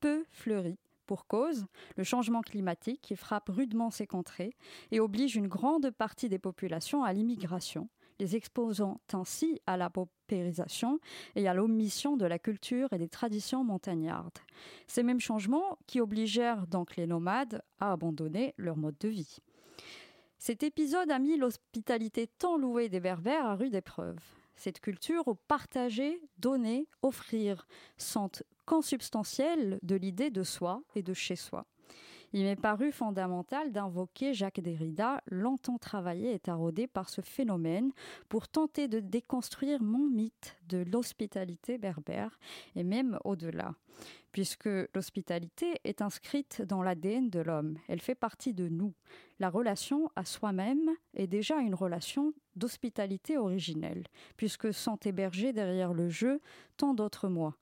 [0.00, 1.66] peu fleuris pour cause,
[1.96, 4.56] le changement climatique qui frappe rudement ces contrées
[4.90, 7.88] et oblige une grande partie des populations à l'immigration,
[8.18, 10.98] les exposant ainsi à la paupérisation
[11.34, 14.38] et à l'omission de la culture et des traditions montagnardes.
[14.86, 19.38] Ces mêmes changements qui obligèrent donc les nomades à abandonner leur mode de vie.
[20.38, 24.18] Cet épisode a mis l'hospitalité tant louée des Berbères à rude épreuve.
[24.54, 27.66] Cette culture au partager, donner, offrir
[27.98, 28.30] sont
[28.66, 31.66] consubstantiel de l'idée de soi et de chez soi.
[32.32, 37.92] Il m'est paru fondamental d'invoquer Jacques Derrida, longtemps travaillé et taraudé par ce phénomène,
[38.28, 42.38] pour tenter de déconstruire mon mythe de l'hospitalité berbère,
[42.74, 43.74] et même au-delà,
[44.32, 48.92] puisque l'hospitalité est inscrite dans l'ADN de l'homme, elle fait partie de nous.
[49.38, 54.04] La relation à soi-même est déjà une relation d'hospitalité originelle,
[54.36, 56.40] puisque sont hébergés derrière le jeu
[56.76, 57.56] tant d'autres moi.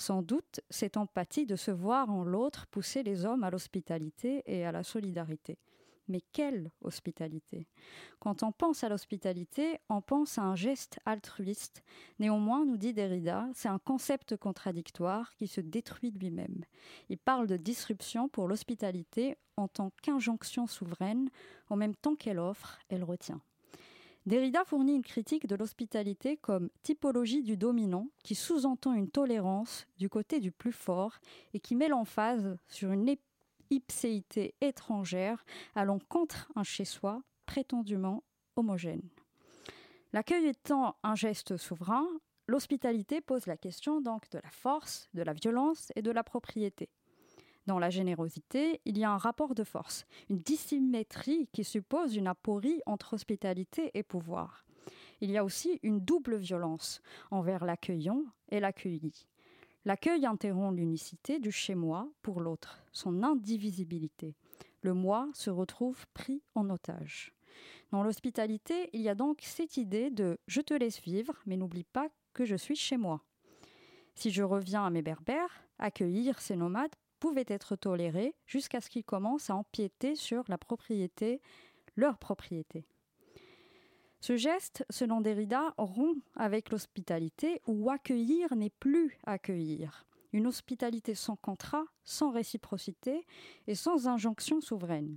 [0.00, 4.64] Sans doute, cette empathie de se voir en l'autre pousser les hommes à l'hospitalité et
[4.64, 5.58] à la solidarité.
[6.08, 7.68] Mais quelle hospitalité?
[8.18, 11.82] Quand on pense à l'hospitalité, on pense à un geste altruiste.
[12.18, 16.64] Néanmoins, nous dit Derrida, c'est un concept contradictoire qui se détruit lui-même.
[17.10, 21.28] Il parle de disruption pour l'hospitalité en tant qu'injonction souveraine,
[21.68, 23.42] en même temps qu'elle offre, elle retient.
[24.30, 30.08] Derrida fournit une critique de l'hospitalité comme typologie du dominant qui sous-entend une tolérance du
[30.08, 31.18] côté du plus fort
[31.52, 33.16] et qui met l'emphase sur une
[33.70, 38.22] ipséité étrangère allant contre un chez-soi prétendument
[38.54, 39.02] homogène.
[40.12, 42.06] L'accueil étant un geste souverain,
[42.46, 46.88] l'hospitalité pose la question donc de la force, de la violence et de la propriété.
[47.66, 52.26] Dans la générosité, il y a un rapport de force, une dissymétrie qui suppose une
[52.26, 54.64] aporie entre hospitalité et pouvoir.
[55.20, 59.26] Il y a aussi une double violence envers l'accueillant et l'accueilli.
[59.84, 64.34] L'accueil interrompt l'unicité du chez-moi pour l'autre, son indivisibilité.
[64.82, 67.34] Le moi se retrouve pris en otage.
[67.90, 71.84] Dans l'hospitalité, il y a donc cette idée de je te laisse vivre, mais n'oublie
[71.84, 73.22] pas que je suis chez moi.
[74.14, 79.04] Si je reviens à mes berbères, accueillir ces nomades pouvait être toléré jusqu'à ce qu'ils
[79.04, 81.40] commencent à empiéter sur la propriété,
[81.94, 82.84] leur propriété.
[84.20, 90.06] Ce geste, selon Derrida, rompt avec l'hospitalité où accueillir n'est plus accueillir.
[90.32, 93.26] Une hospitalité sans contrat, sans réciprocité
[93.66, 95.16] et sans injonction souveraine.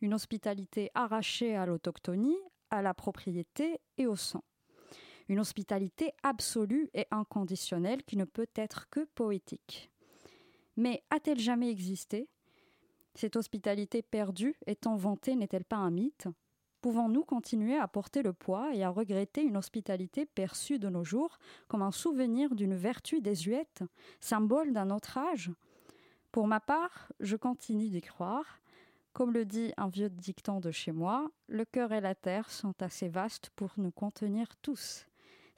[0.00, 2.38] Une hospitalité arrachée à l'autochtonie,
[2.70, 4.44] à la propriété et au sang.
[5.28, 9.91] Une hospitalité absolue et inconditionnelle qui ne peut être que poétique.
[10.76, 12.28] Mais a-t-elle jamais existé?
[13.14, 16.28] Cette hospitalité perdue étant vantée n'est-elle pas un mythe?
[16.80, 21.38] Pouvons-nous continuer à porter le poids et à regretter une hospitalité perçue de nos jours
[21.68, 23.84] comme un souvenir d'une vertu désuète,
[24.20, 25.52] symbole d'un autre âge?
[26.32, 28.60] Pour ma part, je continue d'y croire.
[29.12, 32.74] Comme le dit un vieux dicton de chez moi, le cœur et la terre sont
[32.82, 35.06] assez vastes pour nous contenir tous.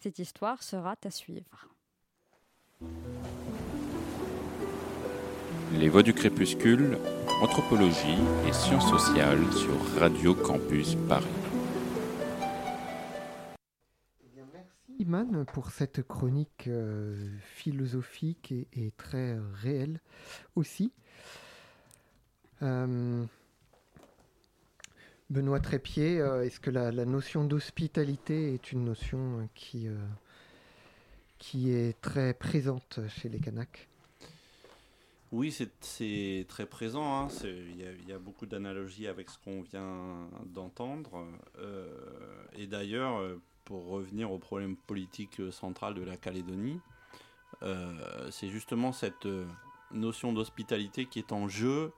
[0.00, 1.68] Cette histoire sera à suivre.
[5.78, 6.98] Les Voix du Crépuscule,
[7.42, 11.26] Anthropologie et Sciences sociales sur Radio Campus Paris.
[14.36, 20.00] Merci Iman pour cette chronique euh, philosophique et, très réelle
[20.54, 20.92] aussi.
[22.62, 23.24] Euh,
[25.28, 29.88] Benoît Trépied, euh, est-ce que la, la notion d'hospitalité est une notion qui,
[31.38, 33.88] qui est très présente chez les Kanaks?
[35.34, 37.24] Oui, c'est très présent.
[37.24, 37.28] Hein.
[37.44, 41.26] Il y, a beaucoup d'analogies avec ce qu'on vient d'entendre.
[41.58, 41.88] Euh,
[42.56, 43.20] et d'ailleurs,
[43.64, 46.80] pour revenir au problème politique central de la Calédonie,
[47.62, 49.26] euh, c'est justement cette
[49.90, 51.92] notion d'hospitalité qui est en jeu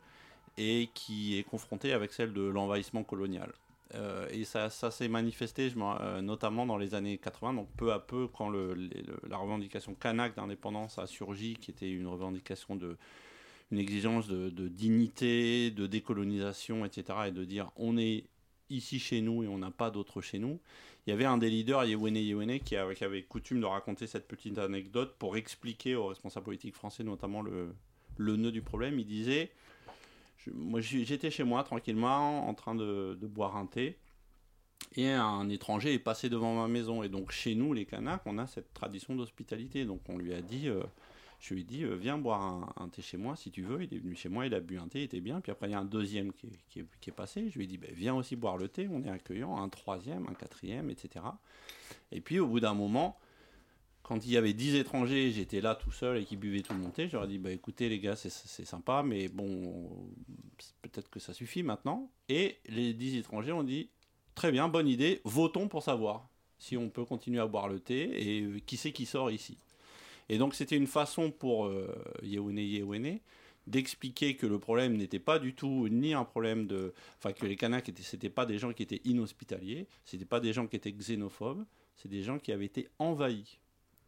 [0.57, 3.53] et qui est confrontée avec celle de l'envahissement colonial.
[3.95, 8.01] Euh, et ça, ça s'est manifesté euh, notamment dans les années 80, donc peu à
[8.01, 12.97] peu quand la revendication kanak d'indépendance a surgi, qui était une revendication de
[13.71, 18.25] une exigence de, dignité, de décolonisation, etc., et de dire on est
[18.71, 20.61] ici chez nous et on n'a pas d'autre chez nous.
[21.07, 24.59] Il y avait un des leaders, Yewene Yewene, qui avait, coutume de raconter cette petite
[24.59, 27.75] anecdote pour expliquer aux responsables politiques français, notamment le,
[28.17, 28.99] le nœud du problème.
[28.99, 29.53] Il disait
[30.53, 33.99] moi j'étais chez moi tranquillement en train de, de, boire un thé
[34.95, 38.39] et un étranger est passé devant ma maison et donc chez nous les Kanaks on
[38.39, 40.83] a cette tradition d'hospitalité donc on lui a dit euh,
[41.39, 43.83] je lui ai dit euh, viens boire un, thé chez moi si tu veux.
[43.83, 45.41] Il est venu chez moi il a bu un thé il était bien.
[45.41, 47.51] Puis après il y a un deuxième qui est, passé.
[47.51, 48.89] Je lui ai dit ben, viens aussi boire le thé.
[48.91, 51.25] On est accueillant un troisième un quatrième etc
[52.13, 53.19] et puis au bout d'un moment
[54.07, 56.91] quand il y avait 10 étrangers, j'étais là tout seul et qui buvaient tout mon
[56.91, 59.91] thé, j'aurais dit bah écoutez les gars, c'est sympa, mais bon,
[60.83, 62.09] peut-être que ça suffit maintenant.
[62.29, 63.91] Et les 10 étrangers ont dit
[64.37, 68.05] très bien, bonne idée, votons pour savoir si on peut continuer à boire le thé
[68.15, 69.59] et qui c'est qui sort ici.
[70.29, 73.21] Et donc c'était une façon pour euh, Yewene
[73.67, 77.57] d'expliquer que le problème n'était pas du tout ni un problème de, enfin que les
[77.57, 81.65] Kanaks c'était pas des gens qui étaient inhospitaliers, c'était pas des gens qui étaient xénophobes,
[81.97, 83.59] c'est des gens qui avaient été envahis.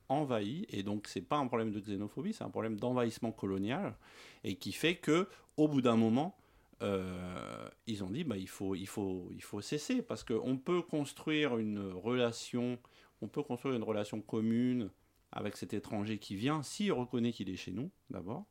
[0.09, 3.95] Envahi et donc c'est pas un problème de xénophobie c'est un problème d'envahissement colonial
[4.43, 5.29] et qui fait que
[5.59, 6.35] au bout d'un moment
[6.81, 10.57] euh, ils ont dit bah il faut il faut il faut cesser parce que on
[10.57, 12.79] peut construire une relation
[13.21, 14.91] on peut construire une relation commune
[15.33, 18.47] avec cet étranger qui vient s'il reconnaît qu'il est chez nous d'abord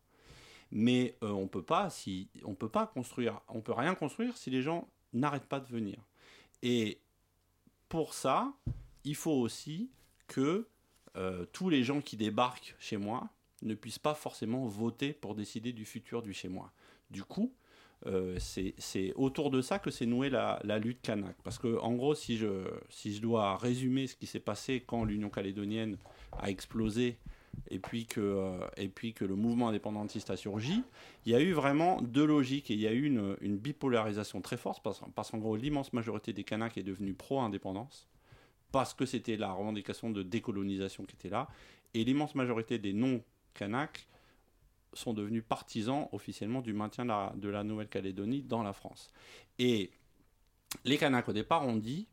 [0.71, 4.49] mais euh, on peut pas si on peut pas construire on peut rien construire si
[4.49, 5.97] les gens n'arrêtent pas de venir
[6.61, 6.99] et
[7.89, 8.53] pour ça
[9.03, 9.89] il faut aussi
[10.27, 10.67] que
[11.15, 13.29] euh, tous les gens qui débarquent chez moi
[13.63, 16.71] ne puissent pas forcément voter pour décider du futur du chez moi.
[17.09, 17.55] Du coup,
[18.05, 21.35] euh, c'est autour de ça que s'est nouée la, la, lutte kanak.
[21.43, 25.03] Parce que, en gros, si je, si je dois résumer ce qui s'est passé quand
[25.03, 25.97] l'Union calédonienne
[26.37, 27.17] a explosé
[27.69, 30.83] et puis, que, euh, et puis que le mouvement indépendantiste a surgi,
[31.25, 34.41] il y a eu vraiment deux logiques et il y a eu une, une bipolarisation
[34.41, 38.07] très forte parce, parce qu'en gros, l'immense majorité des Kanaks est devenue pro-indépendance
[38.71, 41.47] parce que c'était la revendication de décolonisation qui était là.
[41.93, 44.07] Et l'immense majorité des non-Kanaks
[44.97, 49.09] sont devenus partisans officiellement du maintien de la, Nouvelle-Calédonie dans la France.
[49.59, 49.91] Et
[50.83, 52.07] les Kanaks, au départ, ont dit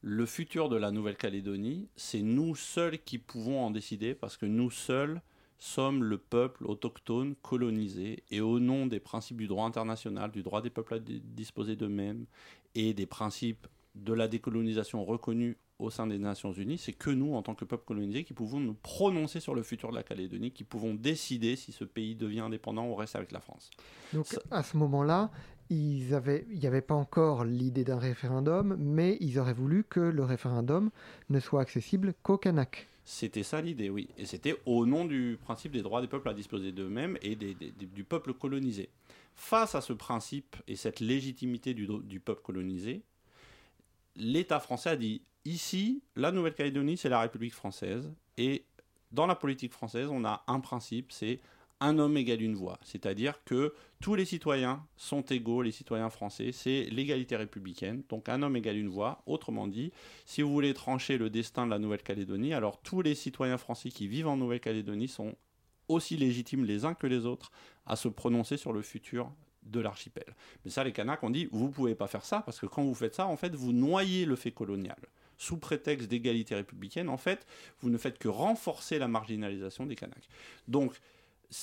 [0.00, 4.70] le futur de la Nouvelle-Calédonie, c'est nous seuls qui pouvons en décider parce que nous
[4.70, 5.20] seuls
[5.58, 10.62] sommes le peuple autochtone colonisé et au nom des principes du droit international, du droit
[10.62, 12.26] des peuples à disposer d'eux-mêmes
[12.76, 17.34] et des principes de la décolonisation reconnue au sein des Nations Unies, c'est que nous,
[17.34, 20.50] en tant que peuple colonisé, qui pouvons nous prononcer sur le futur de la Calédonie,
[20.50, 23.70] qui pouvons décider si ce pays devient indépendant ou reste avec la France.
[24.12, 24.40] Donc Ça...
[24.50, 25.30] à ce moment-là,
[25.70, 30.00] ils avaient, il n'y avait pas encore l'idée d'un référendum, mais ils auraient voulu que
[30.00, 30.90] le référendum
[31.30, 32.88] ne soit accessible qu'aux Kanaks.
[33.04, 34.08] C'était ça l'idée, oui.
[34.18, 37.54] Et c'était au nom du principe des droits des peuples à disposer d'eux-mêmes et des-
[37.54, 38.88] des- des- du peuple colonisé.
[39.34, 43.02] Face à ce principe et cette légitimité du, du peuple colonisé,
[44.16, 48.12] l'État français a dit ici, la Nouvelle-Calédonie, c'est la République française.
[48.36, 48.64] Et
[49.12, 51.40] dans la politique française, on a un principe, c'est
[51.80, 52.78] un homme égale une voix.
[52.82, 58.02] C'est-à-dire que tous les citoyens sont égaux, les citoyens français, c'est l'égalité républicaine.
[58.08, 59.22] Donc un homme égale une voix.
[59.26, 59.92] Autrement dit,
[60.26, 64.08] si vous voulez trancher le destin de la Nouvelle-Calédonie, alors tous les citoyens français qui
[64.08, 65.34] vivent en Nouvelle-Calédonie sont
[65.86, 67.50] aussi légitimes les uns que les autres
[67.86, 70.34] à se prononcer sur le futur de l'archipel.
[70.64, 72.94] Mais ça, les Kanaks ont dit, vous pouvez pas faire ça, parce que quand vous
[72.94, 74.98] faites ça, en fait, vous noyez le fait colonial.
[75.38, 77.46] Sous prétexte d'égalité républicaine, en fait,
[77.80, 80.28] vous ne faites que renforcer la marginalisation des Kanaks.
[80.66, 81.00] Donc,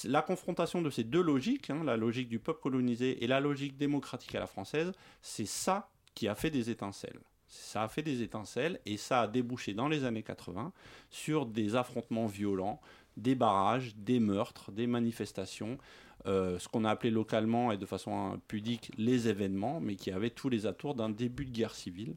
[0.05, 3.77] la confrontation de ces deux logiques, hein, la logique du peuple colonisé et la logique
[3.77, 7.19] démocratique à la française, c'est ça qui a fait des étincelles.
[7.47, 10.73] Ça a fait des étincelles et ça a débouché dans les années 80
[11.09, 12.81] sur des affrontements violents,
[13.17, 15.77] des barrages, des meurtres, des manifestations,
[16.25, 20.31] euh, ce qu'on a appelé localement et de façon pudique les événements, mais qui avaient
[20.31, 22.15] tous les atours d'un début de guerre civile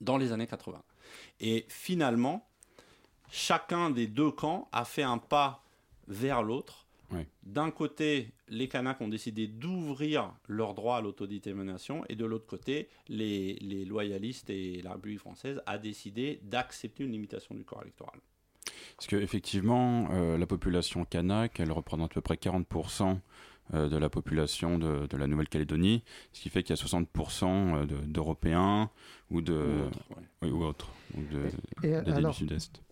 [0.00, 0.82] dans les années 80.
[1.40, 2.48] Et finalement,
[3.30, 5.64] chacun des deux camps a fait un pas
[6.08, 6.86] vers l'autre.
[7.42, 12.88] D'un côté, les Kanaks ont décidé d'ouvrir leur droit à l'autodétermination, et de l'autre côté,
[13.08, 18.18] les, les loyalistes et la République française a décidé d'accepter une limitation du corps électoral.
[18.96, 23.14] Parce qu'effectivement, euh, la population kanak, elle représente à peu près 40% euh,
[23.72, 27.86] de la population de, de la Nouvelle-Calédonie, ce qui fait qu'il y a 60% euh,
[27.86, 28.90] de- d'Européens
[29.30, 30.22] ou de Ou autre, ouais.
[30.42, 32.82] oui, ou autres, de, Et du Sud-Est.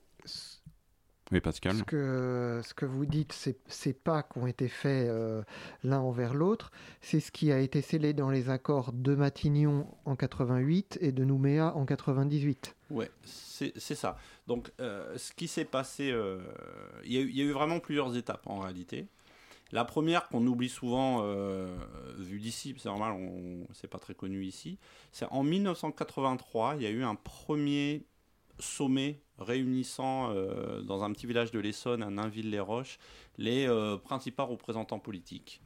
[1.32, 1.76] Oui, Pascal.
[1.76, 5.42] ce que, ce que vous dites, c'est ces pas qui ont été faits euh,
[5.84, 10.16] l'un envers l'autre, c'est ce qui a été scellé dans les accords de Matignon en
[10.16, 12.74] 88 et de Nouméa en 98.
[12.90, 14.16] Ouais, c'est c'est ça.
[14.48, 16.40] Donc, euh, ce qui s'est passé, euh,
[17.04, 19.06] y, il y a eu vraiment plusieurs étapes en réalité.
[19.72, 21.68] La première qu'on oublie souvent, euh,
[22.18, 24.78] vu d'ici, c'est normal, on- c'est pas très connu ici,
[25.12, 28.04] c'est en 1983, il y a eu un premier
[28.58, 32.98] sommet réunissant euh, dans un petit village de l'Essonne, à Nainville-les-Roches,
[33.38, 35.60] les euh, principaux représentants politiques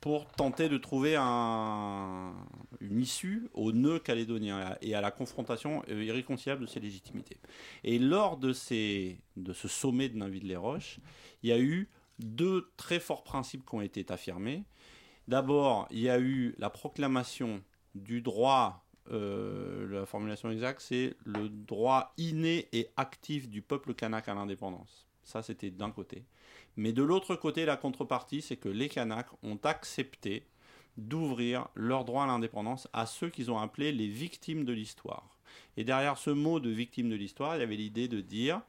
[0.00, 2.32] pour tenter de trouver un-
[2.80, 7.38] une issue au nœud calédonien et à la confrontation euh, irréconciliable de ces légitimités.
[7.82, 11.00] Et lors de, ces, de ce sommet de Nainville-les-Roches,
[11.42, 14.64] il y a eu deux très forts principes qui ont été affirmés.
[15.28, 17.62] D'abord, il y a eu la proclamation
[17.94, 24.28] du droit, euh, la formulation exacte, c'est le droit inné et actif du peuple kanak
[24.28, 25.06] à l'indépendance.
[25.24, 26.24] Ça, c'était d'un côté.
[26.76, 30.46] Mais de l'autre côté, la contrepartie, c'est que les Kanaks ont accepté
[30.96, 35.38] d'ouvrir leur droit à l'indépendance à ceux qu'ils ont appelés les victimes de l'histoire.
[35.76, 38.60] Et derrière ce mot de victime de l'histoire, il y avait l'idée de dire,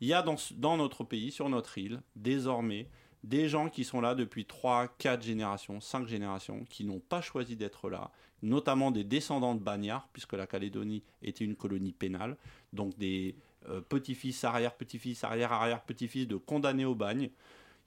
[0.00, 2.88] il y a dans, notre pays, sur notre île, désormais,
[3.24, 7.56] des gens qui sont là depuis 3, 4 générations, 5 générations, qui n'ont pas choisi
[7.56, 8.10] d'être là,
[8.42, 12.36] notamment des descendants de bagnards, puisque la Calédonie était une colonie pénale,
[12.72, 13.36] donc des
[13.68, 17.30] euh, petits-fils, arrière-petits-fils, arrière-arrière-petits-fils de condamnés au bagne,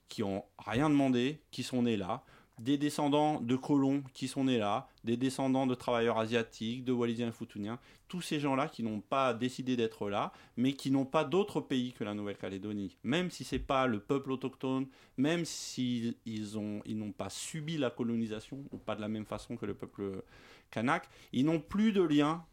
[0.08, 2.24] qui ont rien demandé, qui sont nés là,
[2.60, 7.28] des descendants de colons qui sont nés là, des descendants de travailleurs asiatiques, de Wallisiens
[7.28, 11.24] et Futuniens, tous ces gens-là qui n'ont pas décidé d'être là, mais qui n'ont pas
[11.24, 12.98] d'autre pays que la Nouvelle-Calédonie.
[13.02, 17.78] Même si c'est pas le peuple autochtone, même s'ils ils ont ils n'ont pas subi
[17.78, 20.22] la colonisation ou pas de la même façon que le peuple
[20.70, 22.44] kanak, ils n'ont plus de lien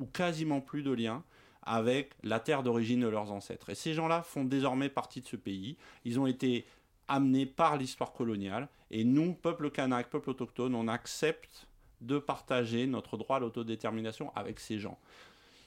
[0.00, 1.22] ou quasiment plus de lien
[1.62, 3.70] avec la terre d'origine de leurs ancêtres.
[3.70, 5.76] Et ces gens-là font désormais partie de ce pays.
[6.04, 6.66] Ils ont été
[7.08, 8.68] amenés par l'histoire coloniale.
[8.90, 11.66] Et nous, peuple kanak, peuple autochtone, on accepte
[12.00, 14.98] de partager notre droit à l'autodétermination avec ces gens.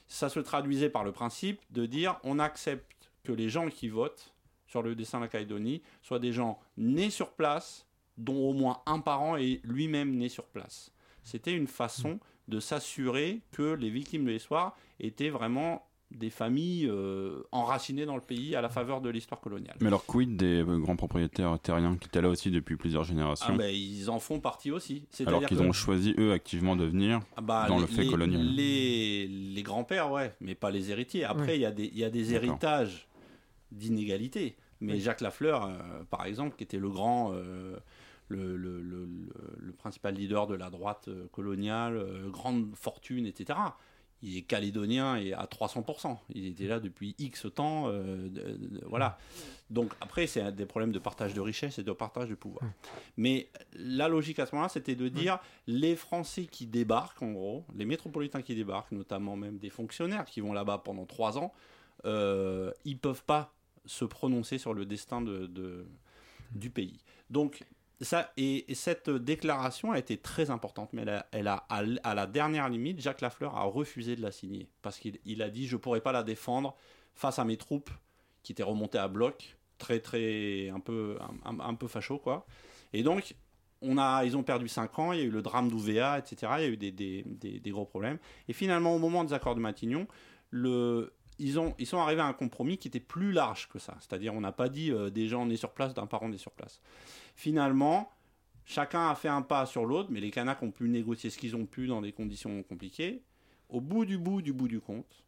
[0.06, 4.34] Ça se traduisait par le principe de dire on accepte que les gens qui votent
[4.66, 8.82] sur le dessin de la Calédonie soient des gens nés sur place, dont au moins
[8.86, 10.92] un parent est lui-même né sur place.
[11.24, 17.42] C'était une façon de s'assurer que les victimes de l'histoire étaient vraiment des familles euh,
[17.52, 19.76] enracinées dans le pays à la faveur de l'histoire coloniale.
[19.80, 23.06] Mais alors, quid des euh, grands propriétaires terriens qui étaient là aussi depuis plusieurs Ah
[23.06, 25.04] générations, ben, ils en font partie aussi.
[25.26, 28.04] alors qu'ils que- ont choisi, eux, activement de venir Ah bah, dans les, le fait
[28.04, 31.24] les- colonial Les, les grands-pères, ouais, mais pas les héritiers.
[31.24, 33.06] Après, il y a des, il y a des héritages
[33.72, 34.56] d'inégalités.
[34.80, 35.00] Mais Oui.
[35.00, 37.76] Jacques Lafleur, euh, par exemple, qui était le grand, euh,
[38.28, 39.28] le, le- le- le-
[39.58, 43.58] le principal leader de la droite coloniale, grande fortune, etc.,
[44.22, 46.18] il est calédonien et à 300%.
[46.34, 47.84] Il était là depuis X temps.
[47.88, 49.18] euh, de- de- voilà.
[49.70, 52.64] Donc après, c'est des problèmes de partage de richesse et de partage de pouvoir.
[53.16, 57.64] Mais la logique à ce moment-là, c'était de dire les Français qui débarquent, en gros,
[57.76, 61.52] les métropolitains qui débarquent, notamment même des fonctionnaires qui vont là-bas pendant trois ans,
[62.04, 63.52] euh, ils peuvent pas
[63.84, 65.86] se prononcer sur le destin de, de-
[66.52, 66.98] du pays.
[67.30, 67.62] Donc
[68.36, 73.00] et, et cette déclaration a été très importante, mais elle a, à, la dernière limite,
[73.00, 76.12] Jacques Lafleur a refusé de la signer parce qu'il il a dit je pourrais pas
[76.12, 76.76] la défendre
[77.14, 77.90] face à mes troupes
[78.42, 82.46] qui étaient remontées à bloc, très très un peu un, peu facho quoi.
[82.92, 83.34] Et donc
[83.82, 86.52] on a, ils ont perdu 5 ans, il y a eu le drame d'Ouvéa, etc.
[86.58, 88.18] Il y a eu des- des gros problèmes.
[88.48, 90.08] Et finalement, au moment des accords de Matignon,
[90.50, 93.96] le, ils, ont, ils sont arrivés à un compromis qui était plus large que ça.
[94.00, 96.52] C'est-à-dire, on n'a pas dit euh, des gens nés sur place d'un parent né sur
[96.52, 96.80] place.
[97.34, 98.10] Finalement,
[98.64, 101.56] chacun a fait un pas sur l'autre, mais les Kanaks ont pu négocier ce qu'ils
[101.56, 103.22] ont pu dans des conditions compliquées.
[103.68, 105.24] Au bout du bout du bout du compte,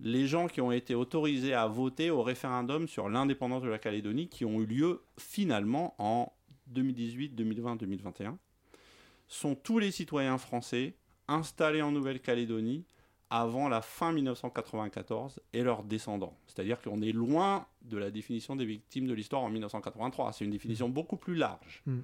[0.00, 4.28] les gens qui ont été autorisés à voter au référendum sur l'indépendance de la Calédonie,
[4.28, 6.32] qui ont eu lieu finalement en
[6.68, 8.38] 2018, 2020, 2021,
[9.26, 10.94] sont tous les citoyens français
[11.26, 12.84] installés en Nouvelle-Calédonie
[13.30, 16.36] avant la fin 1994 et leurs descendants.
[16.46, 20.32] C'est-à-dire qu'on est loin de la définition des victimes de l'histoire en 1983.
[20.32, 21.82] C'est une définition beaucoup plus large.
[21.86, 21.98] Mm.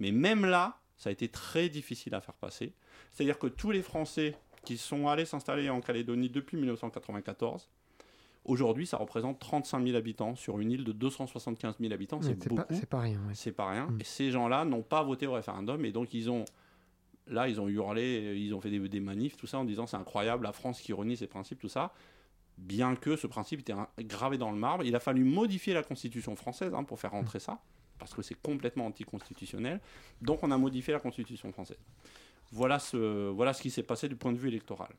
[0.00, 2.72] Mais même là, ça a été très difficile à faire passer.
[3.10, 7.68] C'est-à-dire que tous les Français qui sont allés s'installer en Calédonie depuis 1994,
[8.44, 12.20] aujourd'hui, ça représente 35 000 habitants sur une île de 275 000 habitants.
[12.22, 12.62] C'est beaucoup.
[12.70, 13.18] c'est pas rien.
[13.26, 13.34] ouais.
[13.34, 13.86] C'est pas rien.
[13.86, 14.00] Mm.
[14.00, 16.44] Et ces gens-là n'ont pas voté au référendum et donc ils ont
[17.28, 20.44] là ils ont hurlé, ils ont fait des, manifs, tout ça en disant c'est incroyable
[20.44, 21.92] la France qui renie ses principes, tout ça.
[22.56, 26.34] Bien que ce principe était gravé dans le marbre, il a fallu modifier la Constitution
[26.34, 27.60] française hein, pour faire rentrer ça
[27.98, 29.80] parce que c'est complètement anticonstitutionnel.
[30.22, 31.78] Donc on a modifié la Constitution française.
[32.50, 34.90] Voilà ce, voilà ce qui s'est passé du point de vue électoral.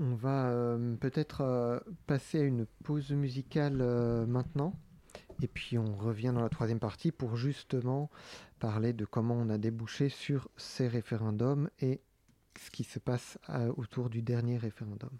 [0.00, 4.74] On va euh, peut-être euh, passer à une pause musicale euh, maintenant.
[5.42, 8.10] Et puis on revient dans la troisième partie pour justement
[8.58, 12.00] parler de comment on a débouché sur ces référendums et
[12.58, 15.10] ce qui se passe euh, autour du dernier référendum.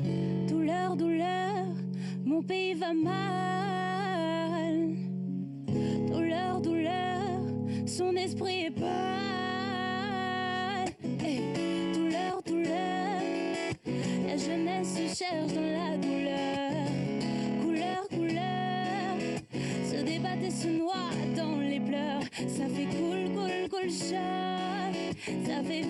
[0.00, 1.66] Douleur, douleur,
[2.24, 3.18] mon pays va mal.
[6.08, 7.40] Douleur, douleur,
[7.86, 8.88] son esprit est pâle.
[11.92, 13.20] Douleur, douleur,
[14.26, 16.47] la jeunesse se cherche dans la douleur.
[20.62, 22.22] Se noie dans les pleurs.
[22.48, 24.94] Ça fait cool, cool, cool, choc.
[25.46, 25.82] Ça fait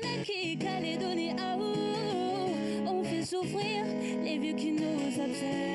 [0.00, 1.56] Kanaki, Calédonie, ah.
[2.86, 3.84] On fait souffrir
[4.22, 5.69] les vieux qui nous observent.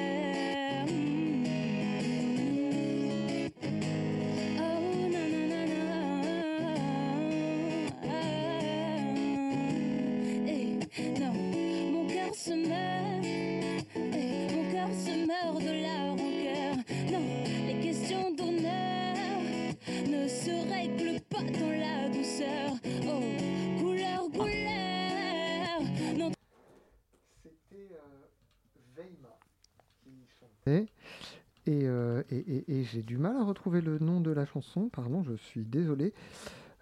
[32.32, 34.89] Et, euh, et- et- et j'ai du mal à retrouver le nom de la chanson,
[34.89, 36.13] pardon, je suis désolé.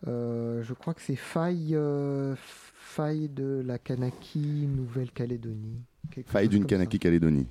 [0.07, 5.79] Euh, je crois que c'est Faille, euh, Faille de la Kanaki, Nouvelle-Calédonie.
[6.25, 6.65] Faille d'une.
[6.65, 7.47] Kanaki Calédonie.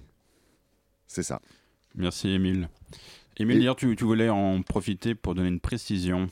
[1.07, 1.40] C'est ça.
[1.95, 2.68] Merci Émile.
[3.38, 6.28] Émile, tu, tu voulais en profiter pour donner une précision.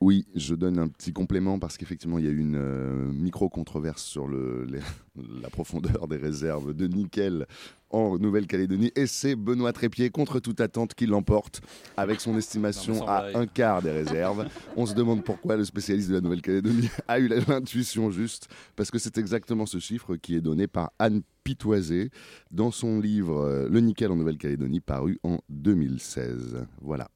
[0.00, 4.02] Oui, je donne un petit complément parce qu'effectivement, il y a eu une euh, micro-controverse
[4.04, 4.78] sur le, les-
[5.42, 7.46] la profondeur des réserves de nickel
[7.90, 8.92] en Nouvelle-Calédonie.
[8.94, 11.62] Et c'est Benoît Trépied, contre toute attente, qui l'emporte
[11.96, 14.46] avec son estimation à un quart des réserves.
[14.76, 18.46] On se demande pourquoi le spécialiste de la Nouvelle-Calédonie a eu l'intuition juste,
[18.76, 22.10] parce que c'est exactement ce chiffre qui est donné par Anne Pitoisé
[22.52, 26.66] dans son livre euh, Le nickel en Nouvelle-Calédonie, paru en 2016.
[26.82, 27.08] Voilà.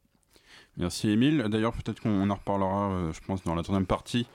[0.78, 1.42] Merci Émile.
[1.50, 4.26] D'ailleurs, peut-être qu'on en reparlera, euh, je pense, dans la troisième partie,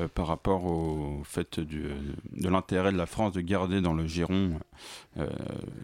[0.00, 1.84] euh, par rapport au fait du-
[2.32, 4.58] de l'intérêt de la France de garder dans le giron
[5.16, 5.28] euh,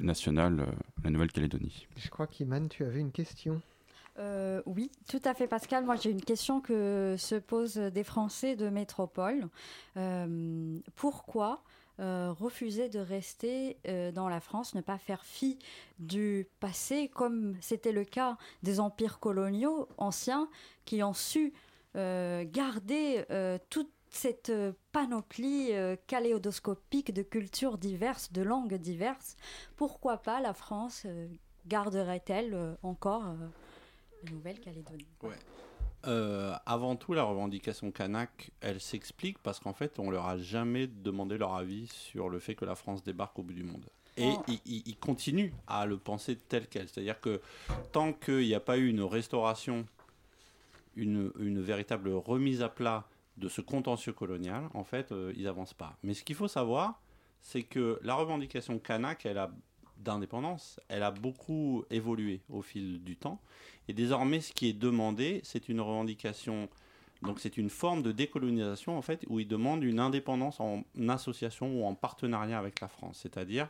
[0.01, 0.67] national euh,
[1.05, 1.87] la Nouvelle-Calédonie.
[1.97, 3.61] Je crois qu'Iman, tu avais une question.
[4.19, 5.85] Euh, oui, tout à fait, Pascal.
[5.87, 9.49] Moi, j'ai une question que se posent des Français de métropole.
[9.97, 11.63] Euh, pourquoi
[12.01, 15.59] euh, refuser de rester euh, dans la France, ne pas faire fi
[15.99, 20.49] du passé, comme c'était le cas des empires coloniaux anciens
[20.87, 21.53] qui ont su
[21.97, 23.25] euh, garder
[23.69, 24.53] toute cette
[24.93, 25.71] panoplie
[26.07, 29.37] kaléidoscopique de cultures diverses, de langues diverses.
[29.77, 31.07] Pourquoi pas la France
[31.67, 33.25] garderait-elle encore
[34.25, 35.07] la Nouvelle-Calédonie?
[36.07, 40.87] Euh, avant tout, la revendication kanak, elle s'explique parce qu'en fait, on leur a jamais
[40.87, 43.85] demandé leur avis sur le fait que la France débarque au bout du monde.
[44.17, 44.53] Et Oh.
[44.67, 46.89] ils, continuent à le penser tel quel.
[46.89, 47.41] C'est-à-dire que
[47.93, 49.87] tant qu'il n'y a pas eu une restauration,
[50.97, 53.07] une, une véritable remise à plat
[53.39, 55.97] de ce contentieux colonial, en fait, euh, ils n'avancent pas.
[56.03, 57.01] Mais ce qu'il faut savoir,
[57.41, 59.51] c'est que la revendication kanak, elle a
[60.03, 63.41] d'indépendance, elle a beaucoup évolué au fil du temps.
[63.89, 66.69] Et désormais, ce qui est demandé, c'est une revendication,
[67.23, 71.81] donc c'est une forme de décolonisation, en fait, où ils demandent une indépendance en association
[71.81, 73.19] ou en partenariat avec la France.
[73.23, 73.69] C'est-à-dire,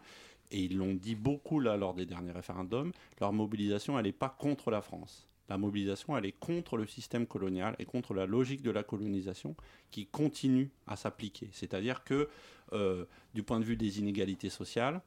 [0.50, 4.28] et ils l'ont dit beaucoup là lors des derniers référendums, leur mobilisation, elle n'est pas
[4.28, 5.28] contre la France.
[5.48, 9.56] La mobilisation, elle est contre le système colonial et contre la logique de la colonisation
[9.90, 11.50] qui continue à s'appliquer.
[11.52, 12.28] C'est-à-dire que,
[12.72, 13.04] euh,
[13.34, 15.02] du point de vue des inégalités sociales,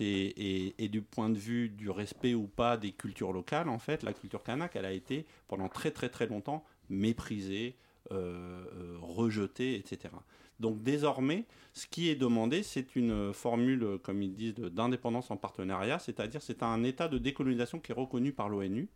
[0.00, 4.12] et, du point de vue du respect ou pas des cultures locales, en fait, la
[4.12, 7.76] culture kanak, elle a été pendant très très très longtemps méprisée,
[8.12, 10.14] euh, euh, rejetée, etc.
[10.60, 15.98] Donc désormais, ce qui est demandé, c'est une formule, comme ils disent, d'indépendance en partenariat,
[15.98, 18.88] c'est-à-dire c'est un état de décolonisation qui est reconnu par l'ONU,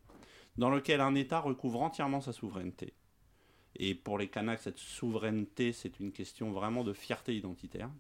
[0.57, 2.93] dans lequel un État recouvre entièrement sa souveraineté.
[3.77, 7.91] Et pour les Kanaks, cette souveraineté, c'est une question vraiment de fierté identitaire.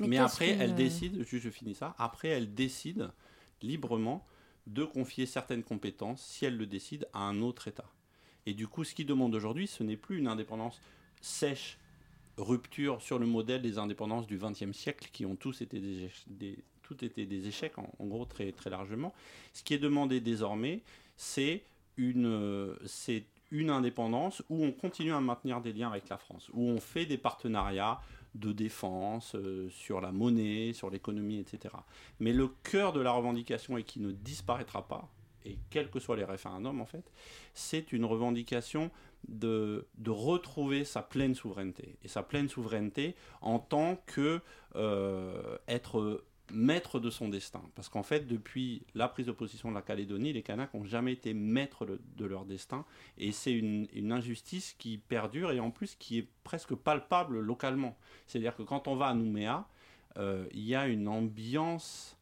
[0.00, 3.10] Mais après, elle décide, je, je finis ça, après, elle décide
[3.62, 4.26] librement
[4.66, 7.84] de confier certaines compétences, si elle le décide, à un autre État.
[8.46, 10.80] Et du coup, ce qu'ils demandent aujourd'hui, ce n'est plus une indépendance
[11.20, 11.78] sèche,
[12.36, 16.24] rupture sur le modèle des indépendances du XXe siècle, qui ont tous été des, éche-
[16.26, 19.14] des- tout été des échecs, en, en gros, très, très largement.
[19.52, 20.82] Ce qui est demandé désormais,
[21.16, 21.62] c'est
[21.96, 26.50] une, euh, c'est une indépendance où on continue à maintenir des liens avec la France,
[26.52, 28.00] où on fait des partenariats
[28.34, 31.74] de défense euh, sur la monnaie, sur l'économie, etc.
[32.20, 35.08] Mais le cœur de la revendication et qui ne disparaîtra pas,
[35.44, 37.10] et quels que soient les référendums en fait,
[37.52, 38.90] c'est une revendication
[39.28, 41.96] de, de retrouver sa pleine souveraineté.
[42.02, 44.40] Et sa pleine souveraineté en tant que
[44.76, 47.62] euh, être maître de son destin.
[47.74, 51.12] Parce qu'en fait, depuis la prise de position de la Calédonie, les Kanaks n'ont jamais
[51.12, 52.84] été maîtres de, leur destin.
[53.18, 57.96] Et c'est une, une injustice qui perdure et en plus qui est presque palpable localement.
[58.26, 59.66] C'est-à-dire que quand on va à Nouméa,
[60.16, 62.16] euh, il y a une ambiance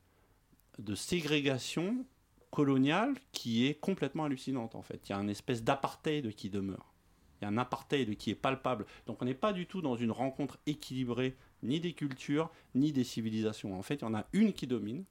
[0.78, 2.06] de ségrégation
[2.50, 5.08] coloniale qui est complètement hallucinante en fait.
[5.08, 6.92] Il y a une espèce d'apartheid qui demeure.
[7.40, 8.86] Il y a un apartheid qui est palpable.
[9.06, 13.04] Donc on n'est pas du tout dans une rencontre équilibrée ni des cultures ni des
[13.04, 13.78] civilisations.
[13.78, 15.04] En fait, il y en a une qui domine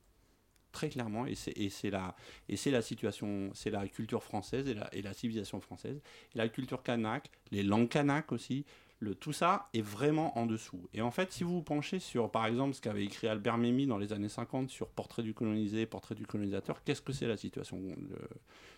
[0.71, 6.01] très clairement et c'est la situation, c'est la culture française et la, civilisation française
[6.33, 8.65] et la culture kanak, les langues kanak aussi.
[8.99, 10.87] Le, tout ça est vraiment en dessous.
[10.93, 13.87] Et en fait, si vous vous penchez sur, par exemple, ce qu'avait écrit Albert Memmi
[13.87, 17.35] dans les années 50 sur Portrait du colonisé, Portrait du colonisateur, qu'est-ce que c'est la
[17.35, 18.29] situation de-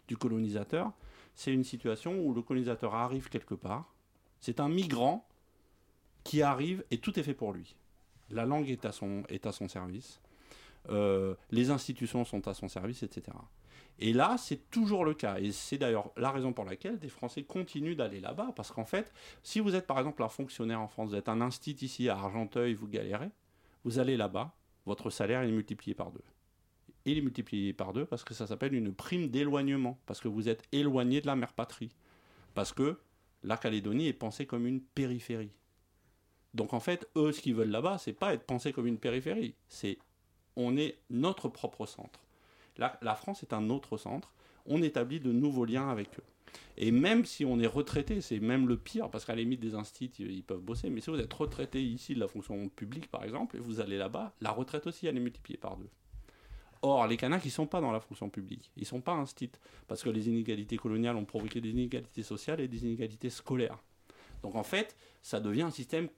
[0.07, 0.93] du colonisateur?
[1.35, 3.93] C'est une situation où le colonisateur arrive quelque part,
[4.39, 5.27] c'est un migrant
[6.23, 7.75] qui arrive et tout est fait pour lui.
[8.29, 10.21] La langue est à son, est à son service,
[10.89, 13.37] euh, les institutions sont à son service, etc.
[13.99, 15.37] Et là, c'est toujours le cas.
[15.39, 18.51] Et c'est d'ailleurs la raison pour laquelle des Français continuent d'aller là-bas.
[18.55, 19.13] Parce qu'en fait,
[19.43, 22.17] si vous êtes par exemple un fonctionnaire en France, vous êtes un instit ici à
[22.17, 23.29] Argenteuil, vous galérez,
[23.83, 24.55] vous allez là-bas,
[24.85, 26.23] votre salaire est multiplié par deux.
[27.05, 29.99] Il est multiplié par deux parce que ça s'appelle une prime d'éloignement.
[30.05, 31.91] Parce que vous êtes éloigné de la mère patrie.
[32.53, 32.97] Parce que
[33.43, 35.51] la Calédonie est pensée comme une périphérie.
[36.53, 39.55] Donc en fait, eux, ce qu'ils veulent là-bas, c'est pas être pensé comme une périphérie.
[39.67, 39.97] C'est
[40.55, 42.19] on est notre propre centre.
[42.77, 44.33] La, la France est un autre centre.
[44.65, 46.23] On établit de nouveaux liens avec eux.
[46.77, 49.75] Et même si on est retraité, c'est même le pire, parce qu'à la limite des
[49.75, 53.23] instituts, ils peuvent bosser, mais si vous êtes retraité ici de la fonction publique, par
[53.23, 55.89] exemple, et vous allez là-bas, la retraite aussi, elle est multipliée par deux.
[56.81, 58.71] Or, les Kanaks, ils ne sont pas dans la fonction publique.
[58.75, 62.59] Ils ne sont pas instituts, parce que les inégalités coloniales ont provoqué des inégalités sociales
[62.59, 63.77] et des inégalités scolaires.
[64.41, 66.09] Donc, en fait, ça devient un système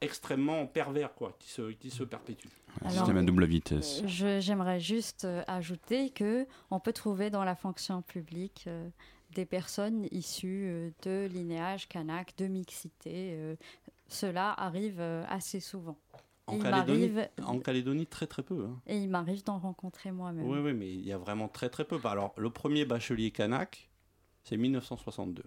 [0.00, 2.48] extrêmement pervers, quoi, qui se, qui se perpétue.
[2.82, 4.02] Un Alors, système à double vitesse.
[4.06, 8.88] Je- J'aimerais juste euh, ajouter que on peut trouver dans la fonction publique euh,
[9.34, 13.32] des personnes issues euh, de linéage kanak, de mixité.
[13.34, 13.56] euh,
[14.08, 15.96] cela arrive euh, assez souvent.
[16.46, 18.64] En Calédonie, m'arrive- en Calédonie, très très peu.
[18.64, 18.80] hein.
[18.88, 20.44] Et il m'arrive d'en rencontrer moi-même.
[20.48, 21.98] Oui, oui, mais il y a vraiment très très peu.
[22.04, 23.88] Alors, le premier bachelier kanak,
[24.42, 25.44] c'est 1962.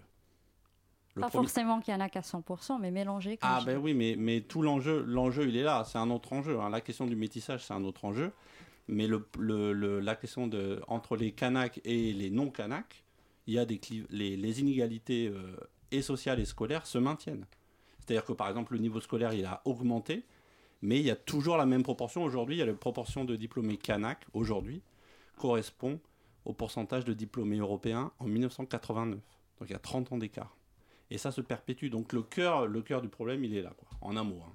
[1.16, 3.38] Le Pas premier- forcément Kanak à 100%, mais mélangé.
[3.38, 6.34] comme Ah ben oui, mais, mais tout l'enjeu, l'enjeu il est là, c'est un autre
[6.34, 6.60] enjeu.
[6.60, 6.70] hein.
[6.70, 8.32] La question du métissage, c'est un autre enjeu.
[8.88, 13.04] Mais le, le- le- la question de, entre les Kanaks et les non-Kanaks,
[13.48, 15.56] il y a des cli- les, les inégalités euh,
[15.92, 17.46] et sociales et scolaires se maintiennent.
[18.00, 20.26] C'est-à-dire que par exemple, le niveau scolaire, il a augmenté,
[20.82, 22.24] mais il y a toujours la même proportion.
[22.24, 24.82] Aujourd'hui, il y a la proportion de diplômés Kanaks, aujourd'hui,
[25.38, 26.00] correspond
[26.46, 29.20] au pourcentage de diplômés européens en 1989.
[29.60, 30.58] Donc il y a 30 ans d'écart.
[31.10, 31.90] Et ça se perpétue.
[31.90, 34.42] Donc le cœur, le cœur du problème, il est là, quoi, en un mot.
[34.46, 34.54] hein.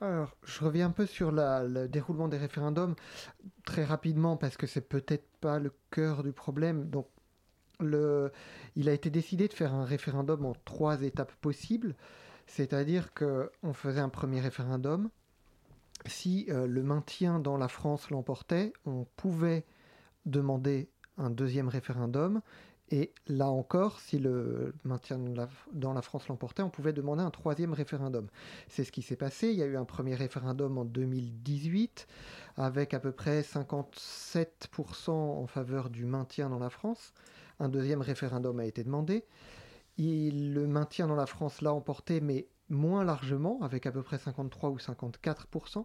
[0.00, 2.94] Alors, je reviens un peu sur le déroulement des référendums
[3.64, 6.90] très rapidement parce que c'est peut-être pas le cœur du problème.
[6.90, 7.08] Donc,
[7.80, 8.30] le,
[8.74, 11.94] il a été décidé de faire un référendum en trois étapes possibles,
[12.46, 15.08] c'est-à-dire que on faisait un premier référendum.
[16.04, 19.64] Si euh, le maintien dans la France l'emportait, on pouvait
[20.26, 22.42] demander un deuxième référendum.
[22.90, 25.18] Et là encore, si le maintien
[25.72, 28.28] dans la France l'emportait, on pouvait demander un troisième référendum.
[28.68, 29.48] C'est ce qui s'est passé.
[29.48, 32.06] Il y a eu un premier référendum en 2018
[32.56, 37.12] avec à peu près 57% en faveur du maintien dans la France.
[37.58, 39.24] Un deuxième référendum a été demandé.
[39.98, 44.70] Le maintien dans la France l'a emporté, mais moins largement, avec à peu près 53
[44.70, 45.84] ou 54%.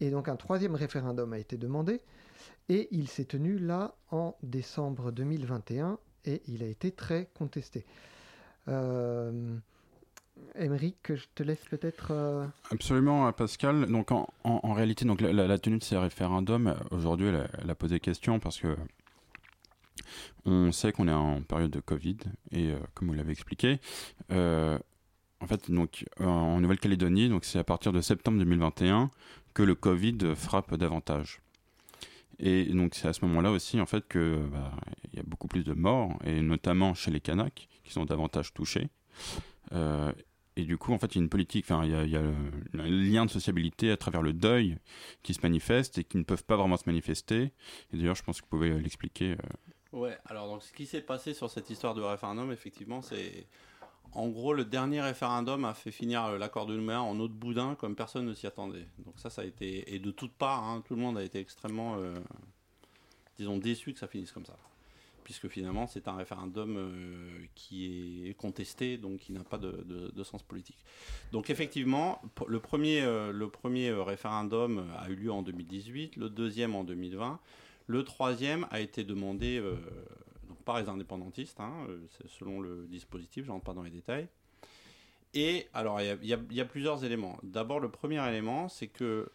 [0.00, 2.00] Et donc un troisième référendum a été demandé.
[2.68, 7.84] Et il s'est tenu là en décembre 2021 et il a été très contesté.
[8.68, 9.56] Euh,
[10.54, 12.08] Émeric, je te laisse peut-être.
[12.12, 13.86] euh, Absolument, euh, Pascal.
[13.86, 18.00] Donc, en, en- réalité, donc, la, tenue de ces référendums, euh, aujourd'hui, elle, a- posé
[18.00, 18.76] question parce que
[20.46, 22.16] on sait qu'on est en période de Covid
[22.52, 23.78] et, comme vous l'avez expliqué,
[24.30, 29.10] en fait, donc, en Nouvelle-Calédonie, donc, c'est à partir de septembre 2021
[29.54, 31.40] que le Covid frappe davantage.
[32.40, 34.72] Et donc, c'est à ce moment-là aussi, en fait, que bah,
[35.12, 38.54] il y a beaucoup plus de morts, et notamment chez les Kanaks, qui sont davantage
[38.54, 38.88] touchés.
[39.72, 40.10] Euh,
[40.56, 42.88] et du coup, en fait, il y a une politique, enfin, il y a, un
[42.88, 44.78] lien de sociabilité à travers le deuil
[45.22, 47.52] qui se manifeste et qui ne peuvent pas vraiment se manifester.
[47.92, 49.32] Et d'ailleurs, je pense que vous pouvez l'expliquer.
[49.32, 49.98] euh.
[49.98, 53.46] Ouais, alors donc ce qui s'est passé sur cette histoire de référendum, effectivement, c'est.
[54.12, 57.32] En gros, le dernier référendum a fait finir euh, l'accord de Nouméa en eau de
[57.32, 58.86] boudin comme personne ne s'y attendait.
[59.04, 59.94] Donc ça, a été.
[59.94, 61.96] Et de toutes parts, hein, tout le monde a été extrêmement.
[61.98, 62.18] euh,
[63.38, 64.56] disons, déçu que ça finisse comme ça.
[65.22, 70.42] Puisque finalement, c'est un référendum euh, qui est contesté, donc qui n'a pas de, sens
[70.42, 70.84] politique.
[71.30, 76.82] Donc effectivement, le premier, le premier référendum a eu lieu en 2018, le deuxième en
[76.82, 77.38] 2020.
[77.86, 79.62] Le troisième a été demandé
[80.78, 84.28] les indépendantistes, hein, euh, selon le dispositif, je rentre pas dans les détails.
[85.34, 87.38] Et alors, il y a- plusieurs éléments.
[87.42, 89.30] D'abord, le premier élément, c'est que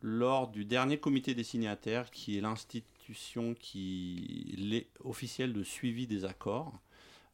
[0.00, 6.24] lors du dernier comité des signataires, qui est l'institution qui l'est officielle de suivi des
[6.24, 6.72] accords,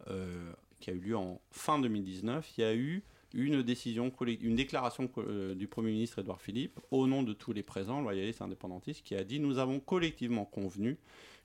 [0.08, 0.50] euh,
[0.80, 3.02] qui a eu lieu en fin 2019, il y a eu
[3.34, 7.62] une décision, une déclaration euh, du Premier ministre Édouard Philippe, au nom de tous les
[7.62, 10.96] présents, loyalistes indépendantistes, qui a dit Nous avons collectivement convenu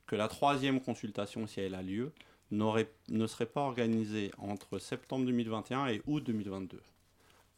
[0.09, 2.11] que la troisième consultation, si elle a lieu,
[2.49, 6.81] ne serait pas organisée entre septembre 2021 et août 2022,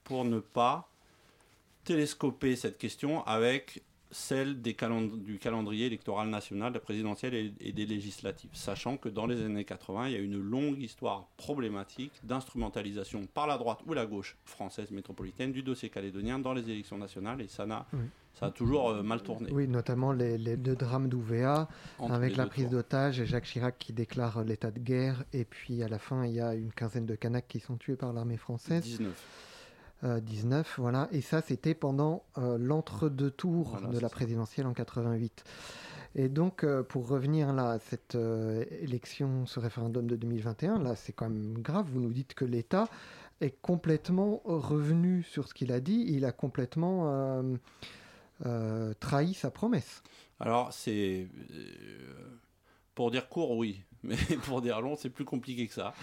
[0.03, 0.89] pour ne pas
[1.85, 8.49] télescoper cette question avec celle du calendrier électoral national, de la présidentielle et, des législatives,
[8.51, 13.47] sachant que dans les années 80, il y a une longue histoire problématique d'instrumentalisation par
[13.47, 17.47] la droite ou la gauche française métropolitaine du dossier calédonien dans les élections nationales, et
[17.47, 17.87] ça, n'a.
[18.33, 19.51] Ça a toujours euh, mal tourné.
[19.51, 21.67] Oui, notamment les, les deux drames d'Ouvéa,
[22.09, 22.71] avec la prise tours.
[22.73, 25.23] d'otage et Jacques Chirac qui déclare euh, l'état de guerre.
[25.33, 27.95] Et puis à la fin, il y a une quinzaine de Kanaks qui sont tués
[27.95, 28.83] par l'armée française.
[28.83, 29.47] 19.
[30.03, 31.07] Euh, 19, voilà.
[31.11, 34.15] Et ça, c'était pendant euh, l'entre-deux tours Voilà, de la ça.
[34.15, 35.43] présidentielle en 88.
[36.15, 38.17] Et donc, euh, pour revenir là à cette
[38.81, 41.85] élection, ce référendum de 2021, là, c'est quand même grave.
[41.93, 42.87] Vous nous dites que l'État
[43.41, 46.03] est complètement revenu sur ce qu'il a dit.
[46.07, 47.43] Il a complètement
[48.45, 50.01] euh, trahi sa promesse.
[50.39, 51.27] Alors, c'est.
[51.51, 52.39] euh,
[52.95, 53.81] pour dire court, oui.
[54.03, 55.93] Mais pour dire long, c'est plus compliqué que ça.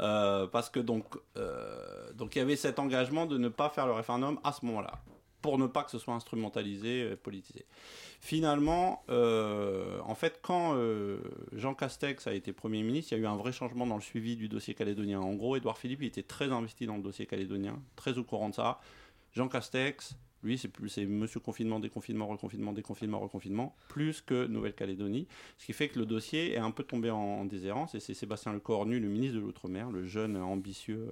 [0.00, 1.06] Euh, parce que donc,
[1.38, 4.66] euh, donc, il y avait cet engagement de ne pas faire le référendum à ce
[4.66, 5.02] moment-là.
[5.40, 7.64] Pour ne pas que ce soit instrumentalisé, politisé.
[8.20, 10.76] Finalement, en fait, quand
[11.52, 14.02] Jean Castex a été Premier ministre, il y a eu un vrai changement dans le
[14.02, 15.20] suivi du dossier calédonien.
[15.20, 18.48] En gros, Édouard Philippe il était très investi dans le dossier calédonien, très au courant
[18.48, 18.80] de ça.
[19.32, 25.26] Jean Castex, lui, c'est Monsieur confinement, déconfinement, reconfinement, déconfinement, reconfinement, plus que Nouvelle-Calédonie.
[25.58, 27.94] Ce qui fait que le dossier est un peu tombé en, en déshérence.
[27.94, 31.10] Et c'est Sébastien Lecornu, le ministre de l'Outre-mer, le jeune ambitieux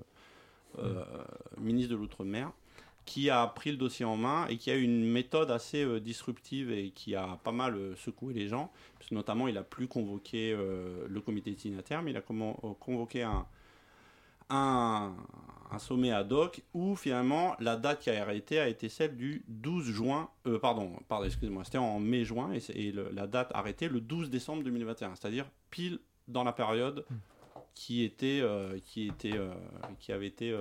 [0.78, 1.04] euh,
[1.58, 2.52] ministre de l'Outre-mer,
[3.06, 6.70] qui a pris le dossier en main et qui a une méthode assez euh, disruptive
[6.70, 8.70] et qui a pas mal euh, secoué les gens.
[8.98, 10.56] Parce que notamment, il a plus convoqué
[11.08, 13.46] le comité de signataires, mais il a convoqué un,
[14.50, 15.14] un,
[15.70, 19.44] un sommet ad hoc où finalement la date qui a arrêté a été celle du
[19.48, 23.50] 12 juin, euh, pardon, pardon excusez-moi, c'était en mai-juin et, c'est- et le- la date
[23.54, 27.04] arrêtée le 12 décembre 2021, c'est-à-dire pile dans la période
[27.74, 29.52] qui était, euh, qui était, euh,
[30.00, 30.56] qui avait été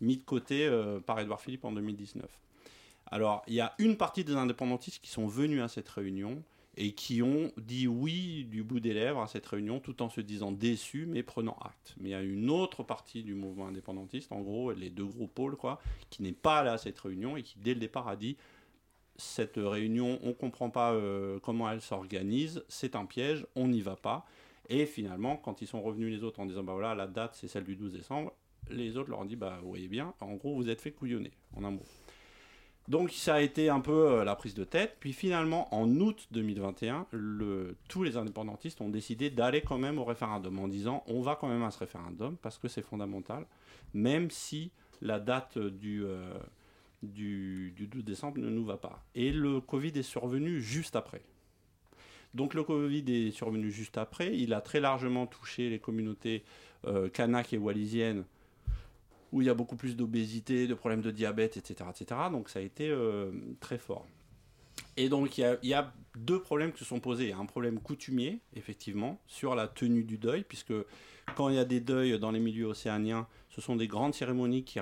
[0.00, 0.70] mis de côté
[1.06, 2.24] par Édouard Philippe en 2019.
[3.12, 6.42] Alors, il y a une partie des indépendantistes qui sont venus à cette réunion
[6.80, 10.22] et qui ont dit oui du bout des lèvres à cette réunion tout en se
[10.22, 11.94] disant déçus mais prenant acte.
[12.00, 15.26] Mais il y a une autre partie du mouvement indépendantiste, en gros les deux gros
[15.26, 18.16] pôles, quoi, qui n'est pas allé à cette réunion et qui dès le départ a
[18.16, 18.38] dit
[19.16, 23.82] cette réunion, on ne comprend pas euh, comment elle s'organise, c'est un piège, on n'y
[23.82, 24.24] va pas.
[24.70, 27.48] Et finalement, quand ils sont revenus les autres en disant bah voilà, la date c'est
[27.48, 28.32] celle du 12 décembre,
[28.70, 31.32] les autres leur ont dit bah vous voyez bien, en gros vous êtes fait couillonner,
[31.54, 31.82] en un mot.
[32.88, 34.96] Donc ça a été un peu euh, la prise de tête.
[35.00, 40.04] Puis finalement, en août 2021, le- tous les indépendantistes ont décidé d'aller quand même au
[40.04, 43.46] référendum en disant on va quand même à ce référendum parce que c'est fondamental,
[43.94, 44.72] même si
[45.02, 46.34] la date du, euh,
[47.02, 49.04] du, du 12 décembre ne nous va pas.
[49.14, 51.22] Et le Covid est survenu juste après.
[52.34, 54.36] Donc le Covid est survenu juste après.
[54.36, 56.44] Il a très largement touché les communautés
[56.86, 58.24] euh, kanak et wallisiennes
[59.32, 61.90] où il y a beaucoup plus d'obésité, de problèmes de diabète, etc.
[61.90, 62.20] etc.
[62.30, 64.06] Donc ça a été euh, très fort.
[64.96, 67.32] Et donc il y, a, y a deux problèmes qui se sont posés.
[67.32, 70.74] Un problème coutumier, effectivement, sur la tenue du deuil, puisque
[71.36, 74.62] quand il y a des deuils dans les milieux océaniens, ce sont des grandes cérémonies
[74.62, 74.80] qui,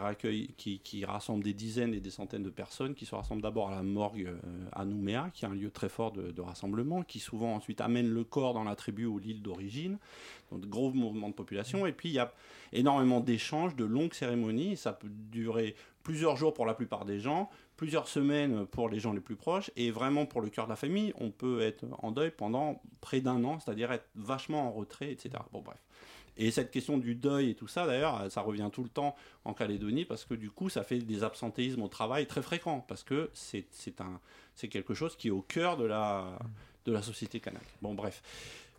[0.79, 3.83] qui, rassemblent des dizaines et des centaines de personnes, qui se rassemblent d'abord à la
[3.83, 7.55] morgue euh, à Nouméa, qui est un lieu très fort de, de rassemblement, qui souvent
[7.55, 9.99] ensuite amène le corps dans la tribu ou l'île d'origine,
[10.51, 11.87] donc de gros mouvements de population.
[11.87, 12.33] Et puis il y a
[12.73, 17.49] énormément d'échanges, de longues cérémonies, ça peut durer plusieurs jours pour la plupart des gens,
[17.77, 20.77] plusieurs semaines pour les gens les plus proches, et vraiment pour le cœur de la
[20.77, 25.11] famille, on peut être en deuil pendant près d'un an, c'est-à-dire être vachement en retrait,
[25.11, 25.31] etc.
[25.53, 25.79] Bon bref.
[26.39, 29.55] Et cette question du deuil et tout ça, d'ailleurs, ça revient tout le temps en
[29.55, 33.31] Calédonie parce que du coup, ça fait des absentéismes au travail très fréquents parce que
[33.35, 33.67] c'est
[34.71, 36.39] quelque chose qui est au cœur de la
[36.87, 37.65] de la société kanak.
[37.83, 38.23] Bon, bref.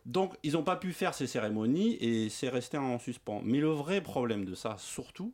[0.05, 3.41] Donc, ils n'ont pas pu faire ces cérémonies et c'est resté en suspens.
[3.43, 5.34] Mais le vrai problème de ça, surtout,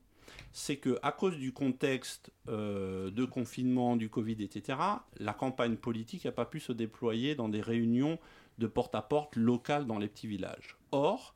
[0.52, 4.78] c'est que à cause du contexte euh, de confinement, du Covid, etc.,
[5.18, 8.20] la campagne politique n'a pas pu se déployer dans des réunions
[8.58, 10.78] de porte-à-porte locales dans les petits villages.
[10.92, 11.36] Or,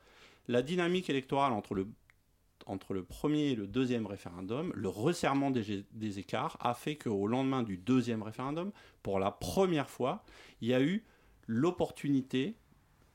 [0.50, 6.74] la dynamique électorale entre le, premier et le deuxième référendum, le resserrement des, écarts a
[6.74, 8.72] fait qu'au lendemain du deuxième référendum,
[9.04, 10.24] pour la première fois,
[10.62, 11.06] il y a eu
[11.46, 12.56] l'opportunité,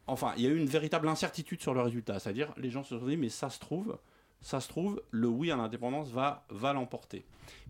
[0.06, 2.20] enfin, il y a eu une véritable incertitude sur le résultat.
[2.20, 3.98] C'est-à-dire, les gens se sont dit, mais ça se trouve,
[4.40, 7.24] ça se trouve, le oui à l'indépendance va, l'emporter.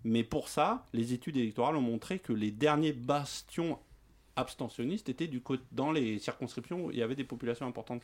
[0.04, 3.78] Mais pour ça, les études électorales ont montré que les derniers bastions
[4.36, 5.42] abstentionnistes étaient du
[5.72, 8.02] dans les circonscriptions où il y avait des populations importantes.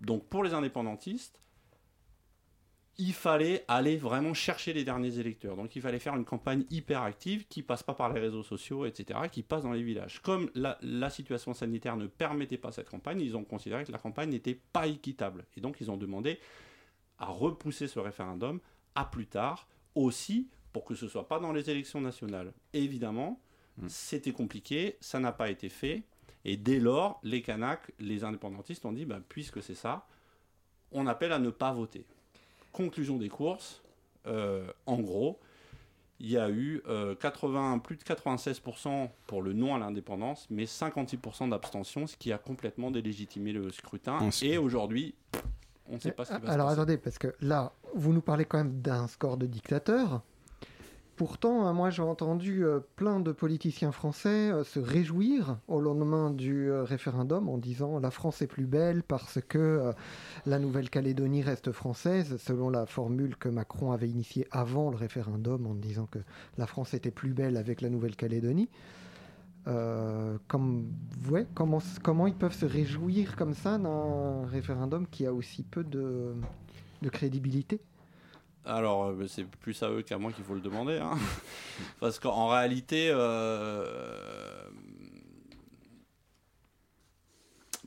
[0.00, 1.40] Donc pour les indépendantistes,
[3.00, 5.56] il fallait aller vraiment chercher les derniers électeurs.
[5.56, 8.86] Donc il fallait faire une campagne hyper active qui passe pas par les réseaux sociaux,
[8.86, 10.20] etc., qui passe dans les villages.
[10.20, 13.98] Comme la, la situation sanitaire ne permettait pas cette campagne, ils ont considéré que la
[13.98, 15.46] campagne n'était pas équitable.
[15.56, 16.40] Et donc ils ont demandé
[17.18, 18.60] à repousser ce référendum
[18.96, 22.52] à plus tard, aussi pour que ce soit pas dans les élections nationales.
[22.72, 23.40] Et évidemment,
[23.86, 26.02] c'était compliqué, ça n'a pas été fait.
[26.44, 30.06] Et dès lors, les Kanaks, les indépendantistes ont dit, bah, puisque c'est ça,
[30.92, 32.06] on appelle à ne pas voter.
[32.72, 33.82] Conclusion des courses,
[34.26, 35.38] euh, en gros,
[36.20, 40.64] il y a eu euh, 80, plus de 96% pour le non à l'indépendance, mais
[40.64, 44.18] 56% d'abstention, ce qui a complètement délégitimé le scrutin.
[44.42, 45.14] Et aujourd'hui,
[45.88, 46.80] on ne sait pas ce qui va se Alors passer.
[46.80, 50.22] attendez, parce que là, vous nous parlez quand même d'un score de dictateur.
[51.18, 56.30] Pourtant, euh, moi j'ai entendu euh, plein de politiciens français euh, se réjouir au lendemain
[56.30, 59.92] du euh, référendum en disant la France est plus belle parce que
[60.46, 65.74] la Nouvelle-Calédonie reste française, selon la formule que Macron avait initiée avant le référendum en
[65.74, 66.20] disant que
[66.56, 68.68] la France était plus belle avec la Nouvelle-Calédonie.
[70.46, 70.80] Comment,
[72.28, 76.34] ils peuvent se réjouir comme ça d'un référendum qui a aussi peu de
[77.10, 77.80] crédibilité?
[78.68, 80.98] Alors, euh, c'est plus à eux qu'à moi qu'il faut le demander.
[80.98, 81.16] hein.
[82.00, 84.62] Parce qu'en réalité, euh,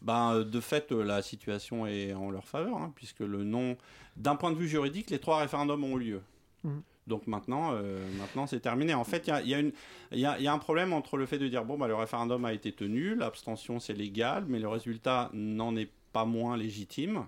[0.02, 3.78] ben, de fait, euh, la situation est en leur faveur, hein, puisque le non,
[4.18, 6.22] d'un point de vue juridique, les trois référendums ont eu lieu.
[6.64, 6.82] Mhm.
[7.08, 8.94] Donc maintenant, euh, maintenant c'est terminé.
[8.94, 9.74] En fait, y y y
[10.12, 12.54] il y a un problème entre le fait de dire bon, bah, le référendum a
[12.54, 17.26] été tenu, l'abstention c'est légal, mais le résultat n'en est pas moins légitime.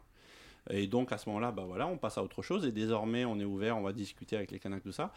[0.69, 2.65] Et donc à ce moment-là, bah voilà, on passe à autre chose.
[2.65, 5.13] Et désormais, on est ouvert, on va discuter avec les Kanaks, tout ça.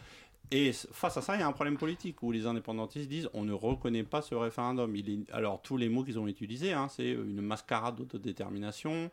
[0.49, 3.43] Et face à ça, il y a un problème politique où les indépendantistes disent on
[3.43, 4.95] ne reconnaît pas ce référendum.
[5.31, 9.11] Alors tous les mots qu'ils ont utilisés, hein, c'est une mascarade d'autodétermination,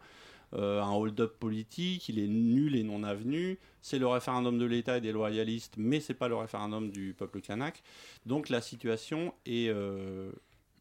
[0.54, 3.58] euh, un hold-up politique, il est nul et non avenu.
[3.82, 7.40] C'est le référendum de l'État et des loyalistes, mais c'est pas le référendum du peuple
[7.40, 7.82] kanak.
[8.26, 10.30] Donc la situation est, euh,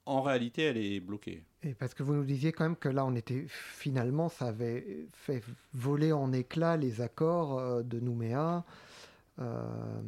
[0.06, 1.44] en réalité, elle est bloquée.
[1.64, 5.08] Et parce que vous nous disiez quand même que là, on était finalement, ça avait
[5.14, 5.42] fait
[5.74, 8.66] voler en éclats les accords euh, de Nouméa.
[9.40, 10.02] Euh,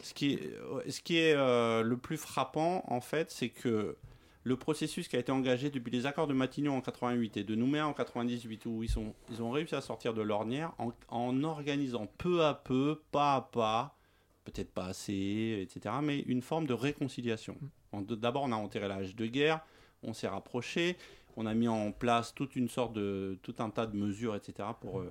[0.00, 3.96] Ce qui est, ce qui est euh, le plus frappant, en fait, c'est que
[4.44, 7.54] le processus qui a été engagé depuis les accords de Matignon en 88 et de
[7.54, 11.44] Nouméa en 98, où ils, sont, ils ont réussi à sortir de l'ornière en, en
[11.44, 13.96] organisant peu à peu, pas à pas,
[14.44, 17.56] peut-être pas assez, etc., mais une forme de réconciliation.
[17.60, 17.66] En-
[18.00, 19.60] D'abord, on a enterré l'âge de guerre,
[20.02, 20.96] on s'est rapproché,
[21.36, 24.68] on a mis en place toute une sorte de, tout un tas de mesures, etc.,
[24.80, 25.10] pour, euh,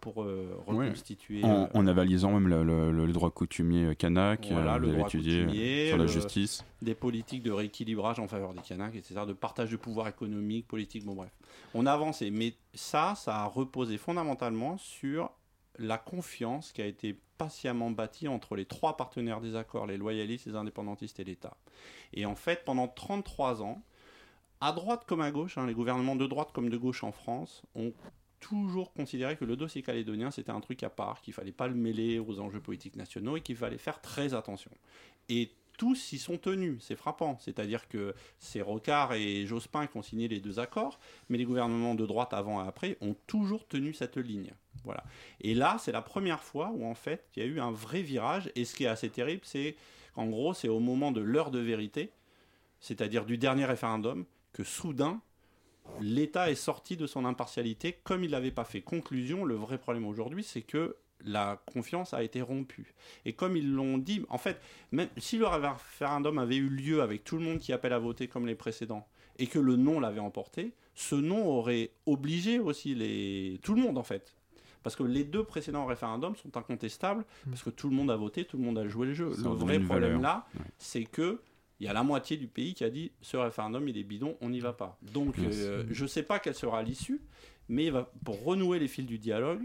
[0.00, 0.86] pour euh, Ouais.
[0.86, 1.44] reconstituer.
[1.44, 5.06] En, euh, en avalisant même le, le- le droit coutumier kanak, Voilà, euh, le droit
[5.06, 6.64] étudié coutumier, sur la justice.
[6.80, 11.04] des politiques de rééquilibrage en faveur des Kanaks, etc., de partage de pouvoir économique, politique,
[11.04, 11.30] bon bref.
[11.74, 15.30] On a avancé, mais ça, ça a reposé fondamentalement sur
[15.78, 20.46] la confiance qui a été patiemment bâtie entre les trois partenaires des accords, les loyalistes,
[20.46, 21.56] les indépendantistes et l'État.
[22.12, 23.82] Et en fait, pendant 33 ans,
[24.60, 27.62] à droite comme à gauche, hein, les gouvernements de droite comme de gauche en France
[27.74, 27.92] ont
[28.38, 31.74] toujours considéré que le dossier calédonien c'était un truc à part, qu'il fallait pas le
[31.74, 34.70] mêler aux enjeux politiques nationaux et qu'il fallait faire très attention.
[35.28, 37.38] Et tous y sont tenus, c'est frappant.
[37.40, 41.96] C'est-à-dire que c'est Rocard et Jospin qui ont signé les deux accords, mais les gouvernements
[41.96, 44.52] de droite avant et après ont toujours tenu cette ligne.
[44.84, 45.04] Voilà.
[45.40, 48.02] Et là, c'est la première fois où en fait il y a eu un vrai
[48.02, 48.50] virage.
[48.54, 49.76] Et ce qui est assez terrible, c'est
[50.14, 52.10] qu'en gros, c'est au moment de l'heure de vérité,
[52.80, 55.20] c'est-à-dire du dernier référendum, que soudain,
[56.00, 58.80] l'État est sorti de son impartialité comme il l'avait pas fait.
[58.82, 62.94] Conclusion, le vrai problème aujourd'hui, c'est que la confiance a été rompue.
[63.24, 64.60] Et comme ils l'ont dit, en fait,
[64.90, 68.28] même si le référendum avait eu lieu avec tout le monde qui appelle à voter
[68.28, 69.06] comme les précédents,
[69.38, 73.58] et que le non l'avait emporté, ce non aurait obligé aussi les...
[73.62, 74.36] tout le monde, en fait.
[74.82, 78.44] Parce que les deux précédents référendums sont incontestables, parce que tout le monde a voté,
[78.44, 79.32] tout le monde a joué le jeu.
[79.34, 79.86] Ça le vrai problème
[80.18, 80.20] valeur.
[80.20, 80.60] là, Ouais.
[80.78, 81.40] c'est que
[81.80, 84.36] il y a la moitié du pays qui a dit ce référendum il est bidon,
[84.40, 84.98] on n'y va pas.
[85.12, 85.56] Donc Yes.
[85.58, 87.20] euh, je ne sais pas quelle sera l'issue,
[87.68, 89.62] mais il va, pour renouer les fils du dialogue,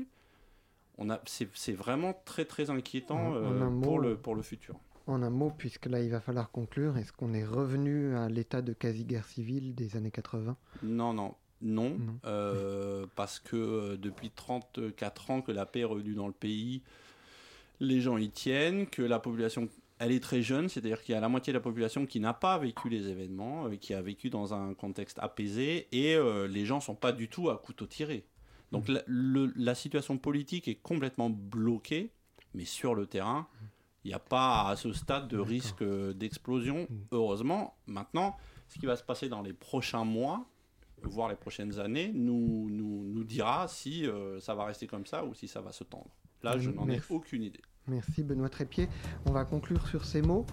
[0.97, 4.75] on a, c'est, vraiment très très inquiétant En- en euh, pour, le, pour le futur.
[5.05, 8.61] en un mot, puisque là, il va falloir conclure, est-ce qu'on est revenu à l'état
[8.63, 12.19] de quasi-guerre civile des années 80 Non, non, non, Non.
[12.25, 16.81] euh, parce que euh, depuis 34 ans que la paix est revenue dans le pays,
[17.79, 21.21] les gens y tiennent, que la population, elle est très jeune, c'est-à-dire qu'il y a
[21.21, 24.29] la moitié de la population qui n'a pas vécu les événements, euh, qui a vécu
[24.29, 28.25] dans un contexte apaisé, et euh, les gens sont pas du tout à couteau tiré.
[28.71, 32.11] Donc la, le- la situation politique est complètement bloquée,
[32.53, 33.47] mais sur le terrain,
[34.03, 35.83] il n'y a pas à ce stade de risque
[36.15, 37.75] d'explosion, heureusement.
[37.87, 38.35] Maintenant,
[38.67, 40.45] ce qui va se passer dans les prochains mois,
[41.03, 45.23] voire les prochaines années, nous, nous, nous dira si euh, ça va rester comme ça
[45.25, 46.09] ou si ça va se tendre.
[46.43, 47.61] Là, je n'en ai aucune idée.
[47.87, 48.89] Merci Benoît Trépied.
[49.25, 50.45] On va conclure sur ces mots.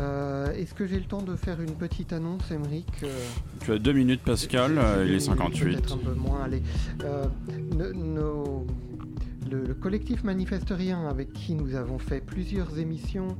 [0.00, 3.26] Euh, Est-ce que j'ai le temps de faire une petite annonce, Émeric Euh,
[3.60, 5.92] Tu as deux minutes, Pascal, il est Peut-être 58.
[5.92, 6.62] un peu moins, allez.
[7.04, 7.26] Euh,
[7.84, 8.66] no-
[9.50, 13.36] le, le collectif Manifesterien, avec qui nous avons fait plusieurs émissions,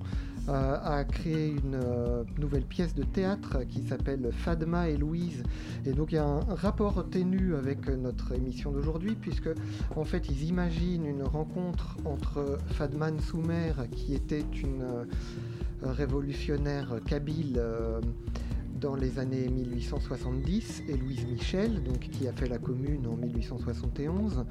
[0.49, 5.43] euh, a créé une euh, nouvelle pièce de théâtre qui s'appelle Fadma et Louise.
[5.87, 9.49] Et donc il y a un rapport ténu avec notre émission d'aujourd'hui, puisque
[9.97, 15.05] en fait ils imaginent une rencontre entre Fadman Soumer, qui était une euh,
[15.83, 17.61] révolutionnaire kabyle.
[18.81, 24.45] dans les années 1870 et Louise Michel, donc, qui a fait la commune en 1871.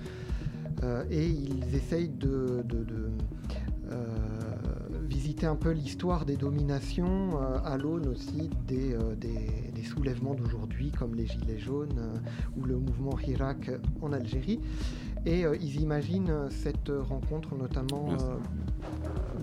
[0.83, 2.63] Euh, et ils essayent de,
[5.45, 10.91] un peu l'histoire des dominations euh, à l'aune aussi des, euh, des- des soulèvements d'aujourd'hui,
[10.91, 12.17] comme les Gilets jaunes euh,
[12.59, 13.71] ou le mouvement Hirak
[14.01, 14.59] en Algérie.
[15.25, 18.09] Et ils imaginent cette rencontre notamment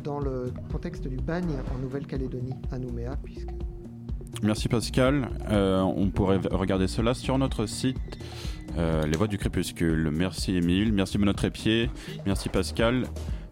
[0.04, 3.48] dans le contexte du bagne en Nouvelle-Calédonie, à Nouméa, puisque
[4.42, 5.28] Merci Pascal.
[5.50, 7.96] Euh, on pourrait regarder cela sur notre site
[8.78, 10.10] euh, Les Voix du Crépuscule.
[10.12, 11.90] Merci Émile, merci Benoît Trépied,
[12.26, 13.04] merci Pascal,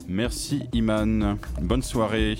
[0.08, 1.38] merci Iman.
[1.60, 2.38] Bonne soirée.